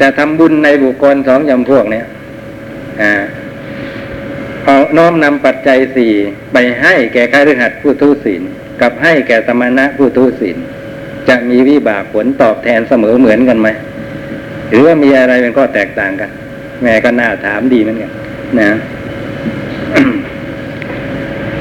[0.00, 2.06] จะทำบุญในบุคคลสองจำพวกเนี้ย
[3.02, 3.12] อ่า
[4.64, 6.12] เอาน้อมนำปัจจัยสี่
[6.52, 8.42] ไปให้แก่คฤหัสถ์ผู้ทุศีล
[8.82, 10.56] กับให้แก่สมณะผู้ทุศีล
[11.28, 13.68] จะมีวิบากผลตอบแทนเสมอเหมือนกันไหม
[14.68, 16.30] หรือว่ามีอะไรเป็นข้อแตกต่างกัน
[16.82, 18.10] แม่ก็น่าถามดีเหมือนกัน
[18.60, 18.70] นะ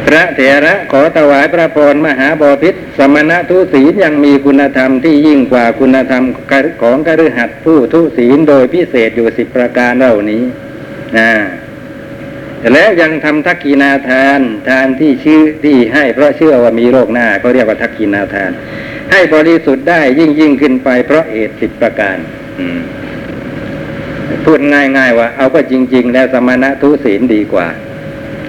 [0.07, 6.23] พระเถระขอถวายพระพรมหาบพิษสมณะทุศีลยังมีคุณธรรมที่ยิ่งกว่าคุณธรรม
[6.81, 10.43] ของกฤหัสผู้ทุศีลโดยพิเศษอยู่สิบประการเหล่านี้
[11.17, 11.29] นะ
[12.73, 14.39] และยังทำทักกีนาทาน
[14.69, 18.51] ทานที่ชื่อที่ให้เพราะเชื่อว่ามีโรคหน้าก็เรียกว่าทักกีนาทาน
[19.11, 22.17] ให้บริสุทธิ์ได้ยิ่งยิ่งขึ้นไปเพราะเหตุสิบประการ
[24.45, 27.67] พูดง่ายๆว่า เอาก็จริง ๆ แล้วสมณะทุศีลดีกว่า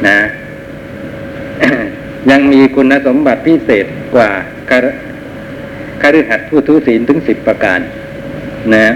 [0.07, 0.19] นะ
[2.31, 4.31] ยังมีคุณสมบัติพิเศษกว่า
[4.71, 4.91] คฤ
[6.03, 7.81] คฤหัสถ์ผู้ทุศีลถึงสิบประการ
[8.75, 8.93] นะ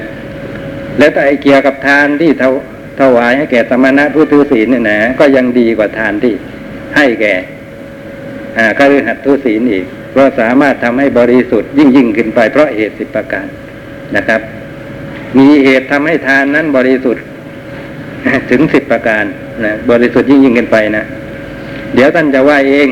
[0.98, 2.54] แล้วแต่ไอเกี่ยวกับทานที่ถว
[3.00, 6.34] ถวายให้แก่สมณะผู้ทุศีลเนี่ยนะก็ยังดีกว่าทานที่
[6.96, 7.34] ให้แก่
[8.58, 13.46] อ่าคฤหัสถ์ทุศีลอีก เพราะสามารถทำให้บริสุทธิ์ยิ่งยิ่งขึ้นไปเพราะเหตุสิบประการ
[14.16, 14.40] นะครับ
[15.38, 17.24] มีเหตุทำให้ทานนั้นบริสุทธิ์
[18.50, 19.24] ถึงสิบประการ
[19.64, 21.04] นะบริสุทธิ์ยิ่งยิ่งขึ้นไปนะ
[21.94, 22.88] เดี๋ยวท่านจะว่าเอง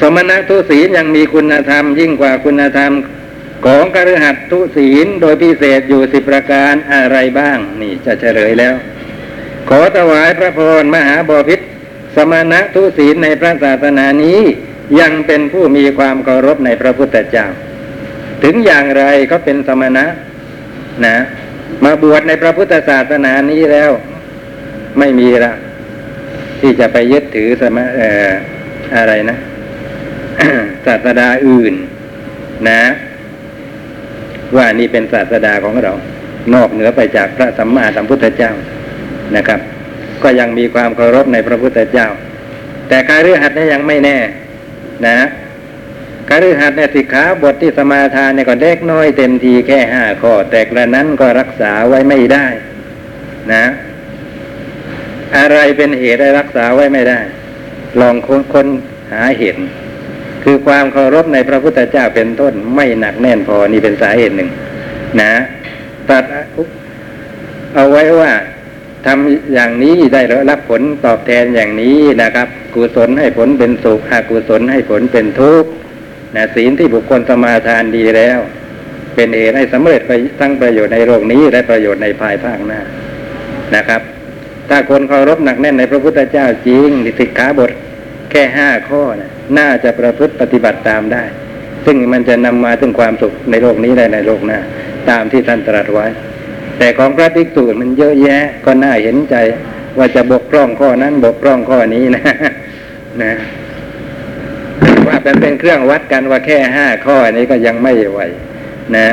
[0.00, 2.92] สมณะทุศีลยังมีคุณธรรม ยิ่งกว่าคุณธรรม
[3.64, 8.74] ของกฤหัสทุศีลโดยพิเศษอยู่สิบประการอะไรบ้าง นี่จะเฉลยแล้ว
[9.68, 11.60] ขอถวายพระพรมหาบพิษ
[12.16, 14.40] สมณะทุศีลในพระศาสนานี้
[15.00, 17.46] ยังเป็นผู้มีความเคารพในพระพุทธเจ้า
[18.42, 20.04] ถึงอย่างไรก็เป็นสมณะ
[21.04, 21.16] นะ
[21.84, 23.90] มาบวชในพระพุทธศาสนานี้แล้ว
[24.98, 25.52] ไม่มีละ
[26.60, 28.30] ที่จะไปยึดถือสมะเอ่อ
[28.96, 29.38] อะไรนะ
[30.86, 31.74] ศาสดาอื่น
[32.68, 32.82] นะ
[34.56, 35.92] ว่านี่เป็นศาสดาของเรา
[36.54, 38.52] นอกเหนือไปจากพระสัมมาสัมพุทธเจ้า
[39.36, 39.60] นะครับ
[40.22, 42.08] ก็ยังมีความเคารพในพระพุทธเจ้า
[42.88, 44.18] แต่การฤหัสเนี่ยังไม่แน่
[45.06, 45.18] นะ
[46.28, 52.46] การฤหัสเนี่ยสิกขาบทที่สมาทานเนี่ยก็เล็กน้อยเต็มทีแค่ห้าข้อ แต่กระนั้นก็รักษาไว้ไม่ได้
[53.52, 53.64] นะ
[55.38, 57.20] อะไรเป็นเหตุให้รักษาไว้ไม่ได้
[58.00, 58.66] ลองค้ค้น
[59.12, 59.58] หาเหตุ
[60.44, 64.50] คือความเคารพในพระพุทธเจ้าเป็นต้นไม่หนักแน่นพอนี่เป็นสาเหตุหนึ่ง
[65.20, 65.32] นะ
[66.08, 66.24] ตัด
[67.74, 68.32] เอาไว้ว่า
[69.06, 75.70] ทำอย่างนี้ได้รับผลตอบแทนอย่างนี้นะครับ กุศลให้ผลเป็นสุขอกุศลให้ผลเป็นทุกข์
[76.36, 78.38] นะศีลที่บุคคลสมาทานดีแล้ว
[79.14, 82.80] เป็นเหตุให้สำเร็จไปทั้งประโยชน์ในโลกนี้และประโยชน์ในภายภาคหน้า
[83.76, 84.00] นะครับ
[84.68, 86.88] ถ้าคนเคารพหนักแน่นในพระพุทธเจ้าจริง
[87.18, 87.70] สิกขาบท
[88.32, 91.22] แค่ห้าข้อนะน่าจะประพฤติปฏิบัติตามได้
[91.86, 94.58] ซึ่งมันจะนำมาถึงความสุขในโลกนี้และในโลกหน้า
[95.10, 96.06] ตามที่ท่านตรัสไว้
[96.78, 99.36] แต่ของพระภิกษุมันเยอะแยะก็น่าเห็นใจ
[99.98, 102.22] ว่าจะบกพร่องข้อนั้นบกพร่องข้อนี้นะ
[103.22, 103.32] นะ
[105.06, 108.20] ว่าเป็นเป็นเครื่องวัดกันว่าแค่ห้าข้อนี้ก็ยังไม่ไหว
[108.96, 109.08] นะ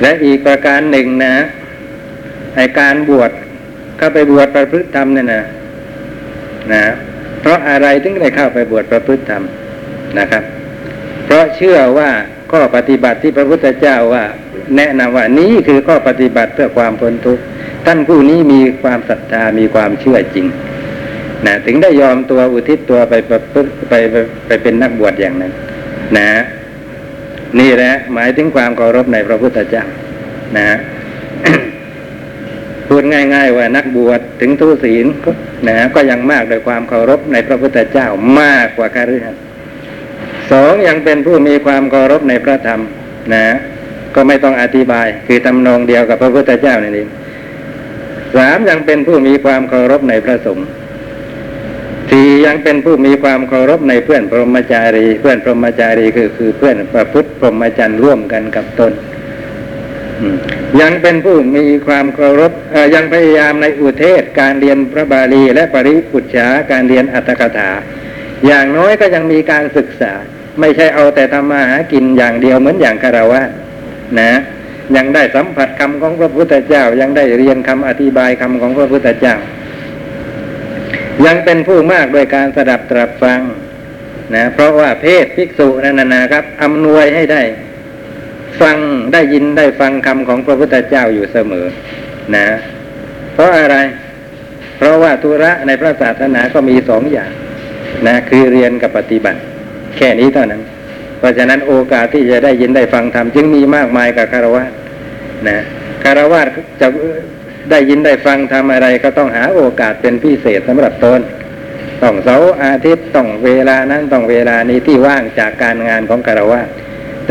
[0.00, 1.34] และอีกประการหนึ่งนะ
[2.56, 3.30] ไอการบวช
[3.98, 5.42] เข้าไปบวชประพฤติธรรมเนี่ยนะ
[6.72, 6.82] นะ
[7.40, 9.42] เพราะอะไรถึงได้เข้าไปบวชประพฤติธรรม
[10.18, 10.44] นะครับ
[11.24, 12.10] เพราะเชื่อว่า
[12.52, 14.24] ข้อปฏิบัติที่พระพุทธเจ้าว่า
[14.76, 17.42] แนะนำว่านี้คือข้อปฏิบัติเพื่อความพ้นทุกข์
[17.86, 20.46] ท่านผู้นี้มีความศรัทธามีความเชื่อจริง
[21.46, 23.32] นะถึงได้ยอมตัวอุทิศตัวไปไป
[23.88, 25.52] ไปไปไปเป็นนักบวชอย่างนั้น
[26.16, 26.28] นะ
[27.60, 29.84] นี่แหละหมายถึงความเคารพในพระพุทธเจ้า
[30.58, 30.66] นะ
[32.90, 35.30] พูดง่าย ๆ ว่านักบวชถึงทุศีลก็
[35.68, 38.06] นะก็ยังมากโดยความเคารพในพระพุทธเจ้า
[38.40, 39.42] มากกว่าคฤหัสถ์
[40.50, 42.80] สองยังเป็นผู้มีความเคารพในพระธรรม
[43.34, 43.46] นะ
[44.14, 47.08] ก็ไม่ต้องอธิบาย คือทำนองเดียวกับพระพุทธเจ้านั่นเอง
[48.36, 50.66] สามยังเป็นผู้มีความเคารพในพระสงฆ์
[52.10, 58.92] สี่ยังเป็นผู้มีความเคารพในเพื่อนพรหมจารี เพื่อนพรหมจารีคือคือเพื่อนประพฤติพรหมจรรย์ร่วมกันกับตน
[60.80, 62.52] ยังเป็นผู้มีความเคารพ
[62.94, 67.70] ยังพยายามในอุเทศการเรียนพระบาลีและปริปุจฉาการเรียนอัตถกถา
[68.46, 70.12] อย่างน้อยก็ยังมีการศึกษา
[70.60, 73.42] ไม่ใช่เอาแต่ทำมาหากินอย่างเดียวเหมือนอย่างคารวะ
[74.20, 74.32] นะ
[74.96, 79.34] ยังได้สัมผัสคำของพระพุทธเจ้า ยังได้เรียนคำอธิบายคำของพระพุทธเจ้า
[81.26, 83.40] ยังเป็นผู้มากโดยการสดับตรับฟัง
[84.34, 87.42] นะเพราะว่าเพศภิกษุนั่นนะครับอำนวยให้ได้
[88.60, 88.76] ฟัง
[89.12, 91.66] ได้ยินได้ฟังคำของพระพุทธเจ้าอยู่เสมอ
[92.34, 92.46] นะ
[93.34, 93.76] เพราะอะไร
[94.76, 97.30] เพราะว่าธุระในพระศาสนาก็มีสองอย่าง
[98.06, 99.40] นะ คือเรียนกับปฏิบัติ
[99.96, 100.62] แค่นี้เท่านั้น
[101.18, 104.64] เพราะฉะนั้นโอกาสที่จะได้ยินได้ฟังธรรมจึงมีมากมายกับคารวะ
[105.48, 105.58] นะ
[106.04, 106.40] คารวะ
[106.80, 106.88] จะ
[107.70, 111.20] ได้ยินได้ฟังทำอะไรก็ต้องหาโอกาสเป็นพิเศษสำหรับตน
[112.02, 116.60] ต้องเสาร์อาทิตย์ต้องเวลานั้นต้องเวลานี้ที่ว่างจากการงานของคารวะ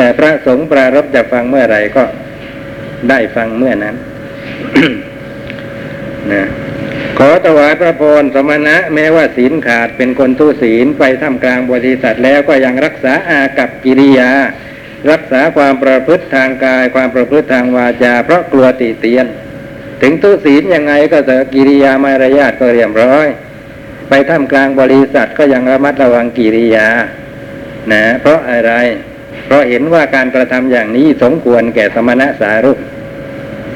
[0.02, 2.04] แต่พระสงฆ์ปรารบจะฟังเมื่อไรก็
[3.10, 3.95] ได้ฟังเมื่อนั้น
[6.32, 6.43] นะ
[7.20, 14.32] ขอถวายพระพรสมณะแม้ว่าศีลขาดเป็นคนทุศีลไปท่ามกลางบริษัทแล้วก็ยังรักษาอากับกิริยา
[15.12, 19.26] รักษาความประพฤติทางกายความประพฤติทางวาจา เพราะกลัวติเตียน
[20.02, 23.28] ถึงทุศีลยังไงก็เถอะกิริยามารยาทก็เรียบร้อย
[24.10, 26.88] ไปท่ามกลางบริษัทก็ยังระมัดระวังกิริยา
[27.91, 28.74] นะเพราะอะไร
[29.46, 32.78] เพราะเห็นว่าการกระทำอย่างนี้สมควรแก่สมณะสารุป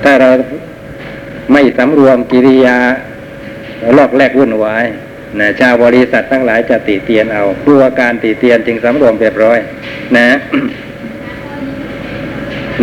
[0.04, 0.30] ถ้าเรา
[1.54, 2.78] ไม่สำรวมกิริยา
[3.98, 4.86] ลอกแรกวุ่นวาย
[5.40, 9.60] นะชาวบริษัททั้งหลายจะติเตียนเอากลัวการติเตียนจึงสำรวมเรียบร้อย
[10.18, 10.28] นะ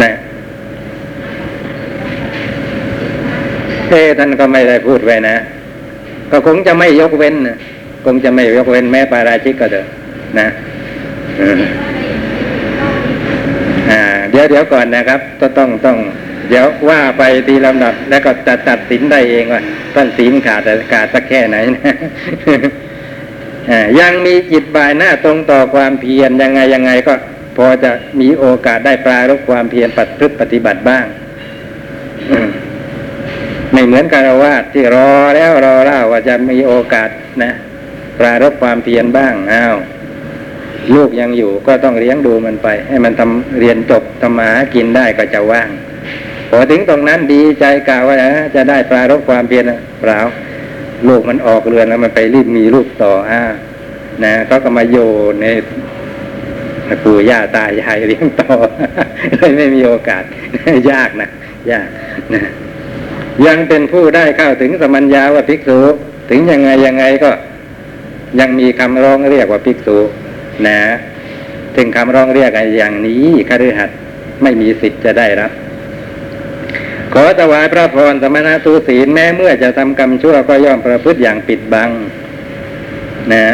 [0.02, 0.12] นะ
[3.88, 5.36] เอท่านก็ไม่ได้พูดไว้นะ
[6.30, 7.56] ก็คงจะไม่ยกเว้นนะ
[8.04, 9.86] คงจะไม่ยกเว้นแม้ปาราชิกก็เถอะ
[10.38, 10.48] นะ
[14.30, 15.98] เดี๋ยวเดี๋ยวก่อนนะครับต้องต้อง
[16.48, 19.62] เดี๋ยวว่าไปทีลำดับแล้วก็จะตัดสินได้เองว่า
[19.94, 21.94] ท่านศีลขาดแต่ขาดสักแค่ไหนนะ
[24.00, 27.14] ยังมีจิตบ่ายหน้าตรงต่อความเพียรยังไงยังไงก็
[27.56, 31.06] พอจะมีโอกาสได้ปรารบความเพียรปฏิพฤติปฏิบัติบ้าง
[33.72, 37.08] ไม่เหมือนคารวาสที่รอแล้วรอเล่าว่าจะมีโอกาส
[37.42, 37.52] นะ
[38.18, 39.74] ปรารบความเพียรบ้างอ้าว
[40.94, 45.68] ลูกยังอยู่ก็ต้องเลี้ยงดูมันไป ให้มันทำเรียนจบทำมาหากินได้ก็จะว่าง
[46.50, 48.16] พอถึงตรงนั้นดีใจกล่าวว่า
[48.54, 50.18] จะได้ปรารบความเพียรนะเปล่า
[51.08, 53.42] ลูกมันออกเรือนแล้วมันไปรีบมีลูกต่ออ่า
[54.24, 54.96] นะเขาก็มาโย
[55.40, 55.46] ใน
[57.04, 58.54] ปู่ย่าตายายเลี้ยงต่อ
[59.36, 60.22] เลยไม่มีโอกาส
[60.90, 61.30] ยากนะ
[61.72, 61.88] ยาก
[62.34, 62.42] นะ
[63.46, 65.80] ยังเป็นผู้ได้เข้าถึงสมัญญาว่าภิกษุ
[66.30, 67.30] ถึงยังไงยังไงก็
[68.40, 69.96] ยังมีคำร้องเรียกว่าภิกษุ
[70.68, 70.78] นะ
[71.76, 73.98] ถึงคำร้องเรียกอย่างนี้คฤหัสถ์
[74.42, 75.52] ไม่มีสิทธิ์จะได้รับ
[77.14, 81.90] ขอถวายพระพรสมณะทูศีลแม้เมื่อจะทำกรรมชั่วก็ย่อมประพฤติอย่างปิดบัง
[83.32, 83.44] นะ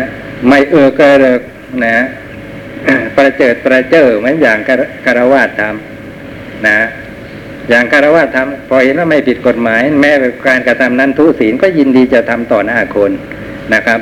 [0.49, 1.41] ไม่เออเกระเริก
[1.85, 1.97] นะ
[3.17, 4.59] ประเจิดประเจิอเหมือนอย่าง
[5.05, 6.79] คารวาสทำนะ
[7.71, 10.13] อย่างคารวาสทำพอเห็นว่าไม่ผิดกฎหมาย แม้
[10.49, 13.11] การกระทำนั้นทุศีลก็ยินดีจะทำต่อหน้าคน
[13.75, 14.01] นะครับ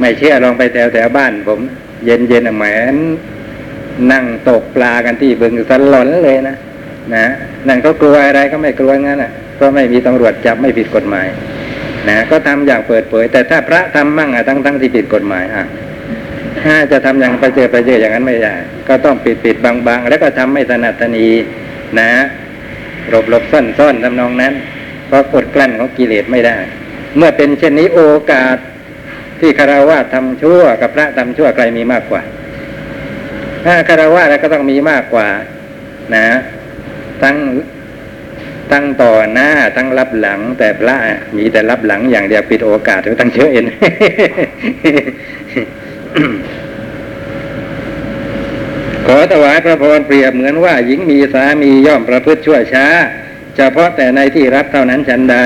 [0.00, 1.60] ไม่เชื่อลองไปแถวแถวบ้านผม
[2.04, 2.96] เย็นเย็นเหมือน
[4.12, 6.56] นั่งตกปลากันที่บึงสลอนเลยนะ
[7.14, 7.26] นะ
[7.68, 11.26] นั่นก็กลัวอะไรก็ไม่กลัวงั้นอะเพราะไม่มีตำรวจจับไม่ผิดกฎหมาย
[12.08, 15.64] นะก็ทำอย่างเปิดเผย แต่ถ้าพระทำมั่งอะทั้งทั้งที่ผิดกฎหมายอะ
[16.64, 18.54] ถ้าจะทำอย่างประเจิดประเจิดอย่างนั้นไม่ได้
[18.88, 21.26] ก็ต้องปิดปิดบางบางแล้วก็ทำไม่สนัดสนี
[22.00, 22.10] นะ
[23.08, 24.52] หลบหลบซ่อนซ่อนทำนองนั้น
[25.06, 26.56] เพราะกดกลั้นของกิเลสไม่ได้
[27.16, 28.00] เมื่อเป็นเช่นนี้โอ
[28.32, 28.56] กาส
[29.40, 32.22] ที่คารวะทำชั่วกับพระทำชั่วใครมีมากกว่า
[33.64, 35.28] ถ้าคารวะแล้วก็ต้องมีมากกว่า
[36.14, 36.26] นะ
[37.22, 37.36] ทั้ง
[38.72, 40.96] ทั้งต่อหน้าทั้งรับหลัง แต่พระ
[41.36, 43.66] มีแต่รับหลังอย่างเดียวปิดโอกาสถึงตั้งเชื้อเอ็น
[49.06, 52.86] ขอถวายพระพรเปรียบเหมือนว่าหญิงมีสามีย่อมประพฤติชั่วช้า
[53.56, 55.36] เฉพาะแต่ในที่รับเท่านั้นฉันใด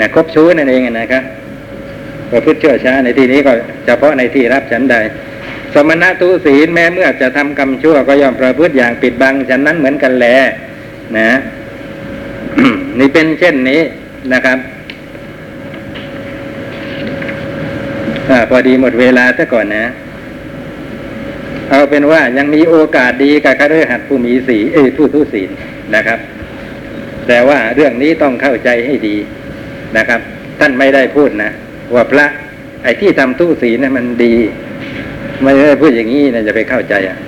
[0.00, 1.22] นะคบชู้นั่นเองนะครับ
[2.30, 3.52] ประพฤติชั่วช้าในที่นี้ก็
[3.86, 4.96] เฉพาะในที่รับฉันใด
[5.74, 10.26] สมณะทุศีลแม้เมื่อจะทำกรรมชั่วก็ย่อมประพฤติอย่างปิดบังฉันนั้นเหมือนกันแหล
[11.18, 11.30] นะ
[12.98, 13.80] นี่เป็นเช่นนี้
[14.32, 14.58] นะครับ
[18.30, 19.84] อาพอดีหมดเวลาซะก่อนนะ
[21.70, 25.50] เอาเป็นว่ายังมีโอกาสดีกับคฤหัสถ์ผู้มีสีเอยผู้ทุศีล
[25.94, 26.18] นะครับ
[27.28, 29.16] แต่ว่าเรื่องนี้ต้องเข้าใจให้ดี
[29.96, 30.20] นะครับ
[30.60, 31.50] ท่านไม่ได้พูดนะ
[31.94, 32.26] ว่าพระ
[32.82, 34.34] ไอ้ที่ทำทุศีลนะมันดี
[35.42, 37.18] ไม่ได้พูดอย่างนี้นะจะไปเข้าใจอะ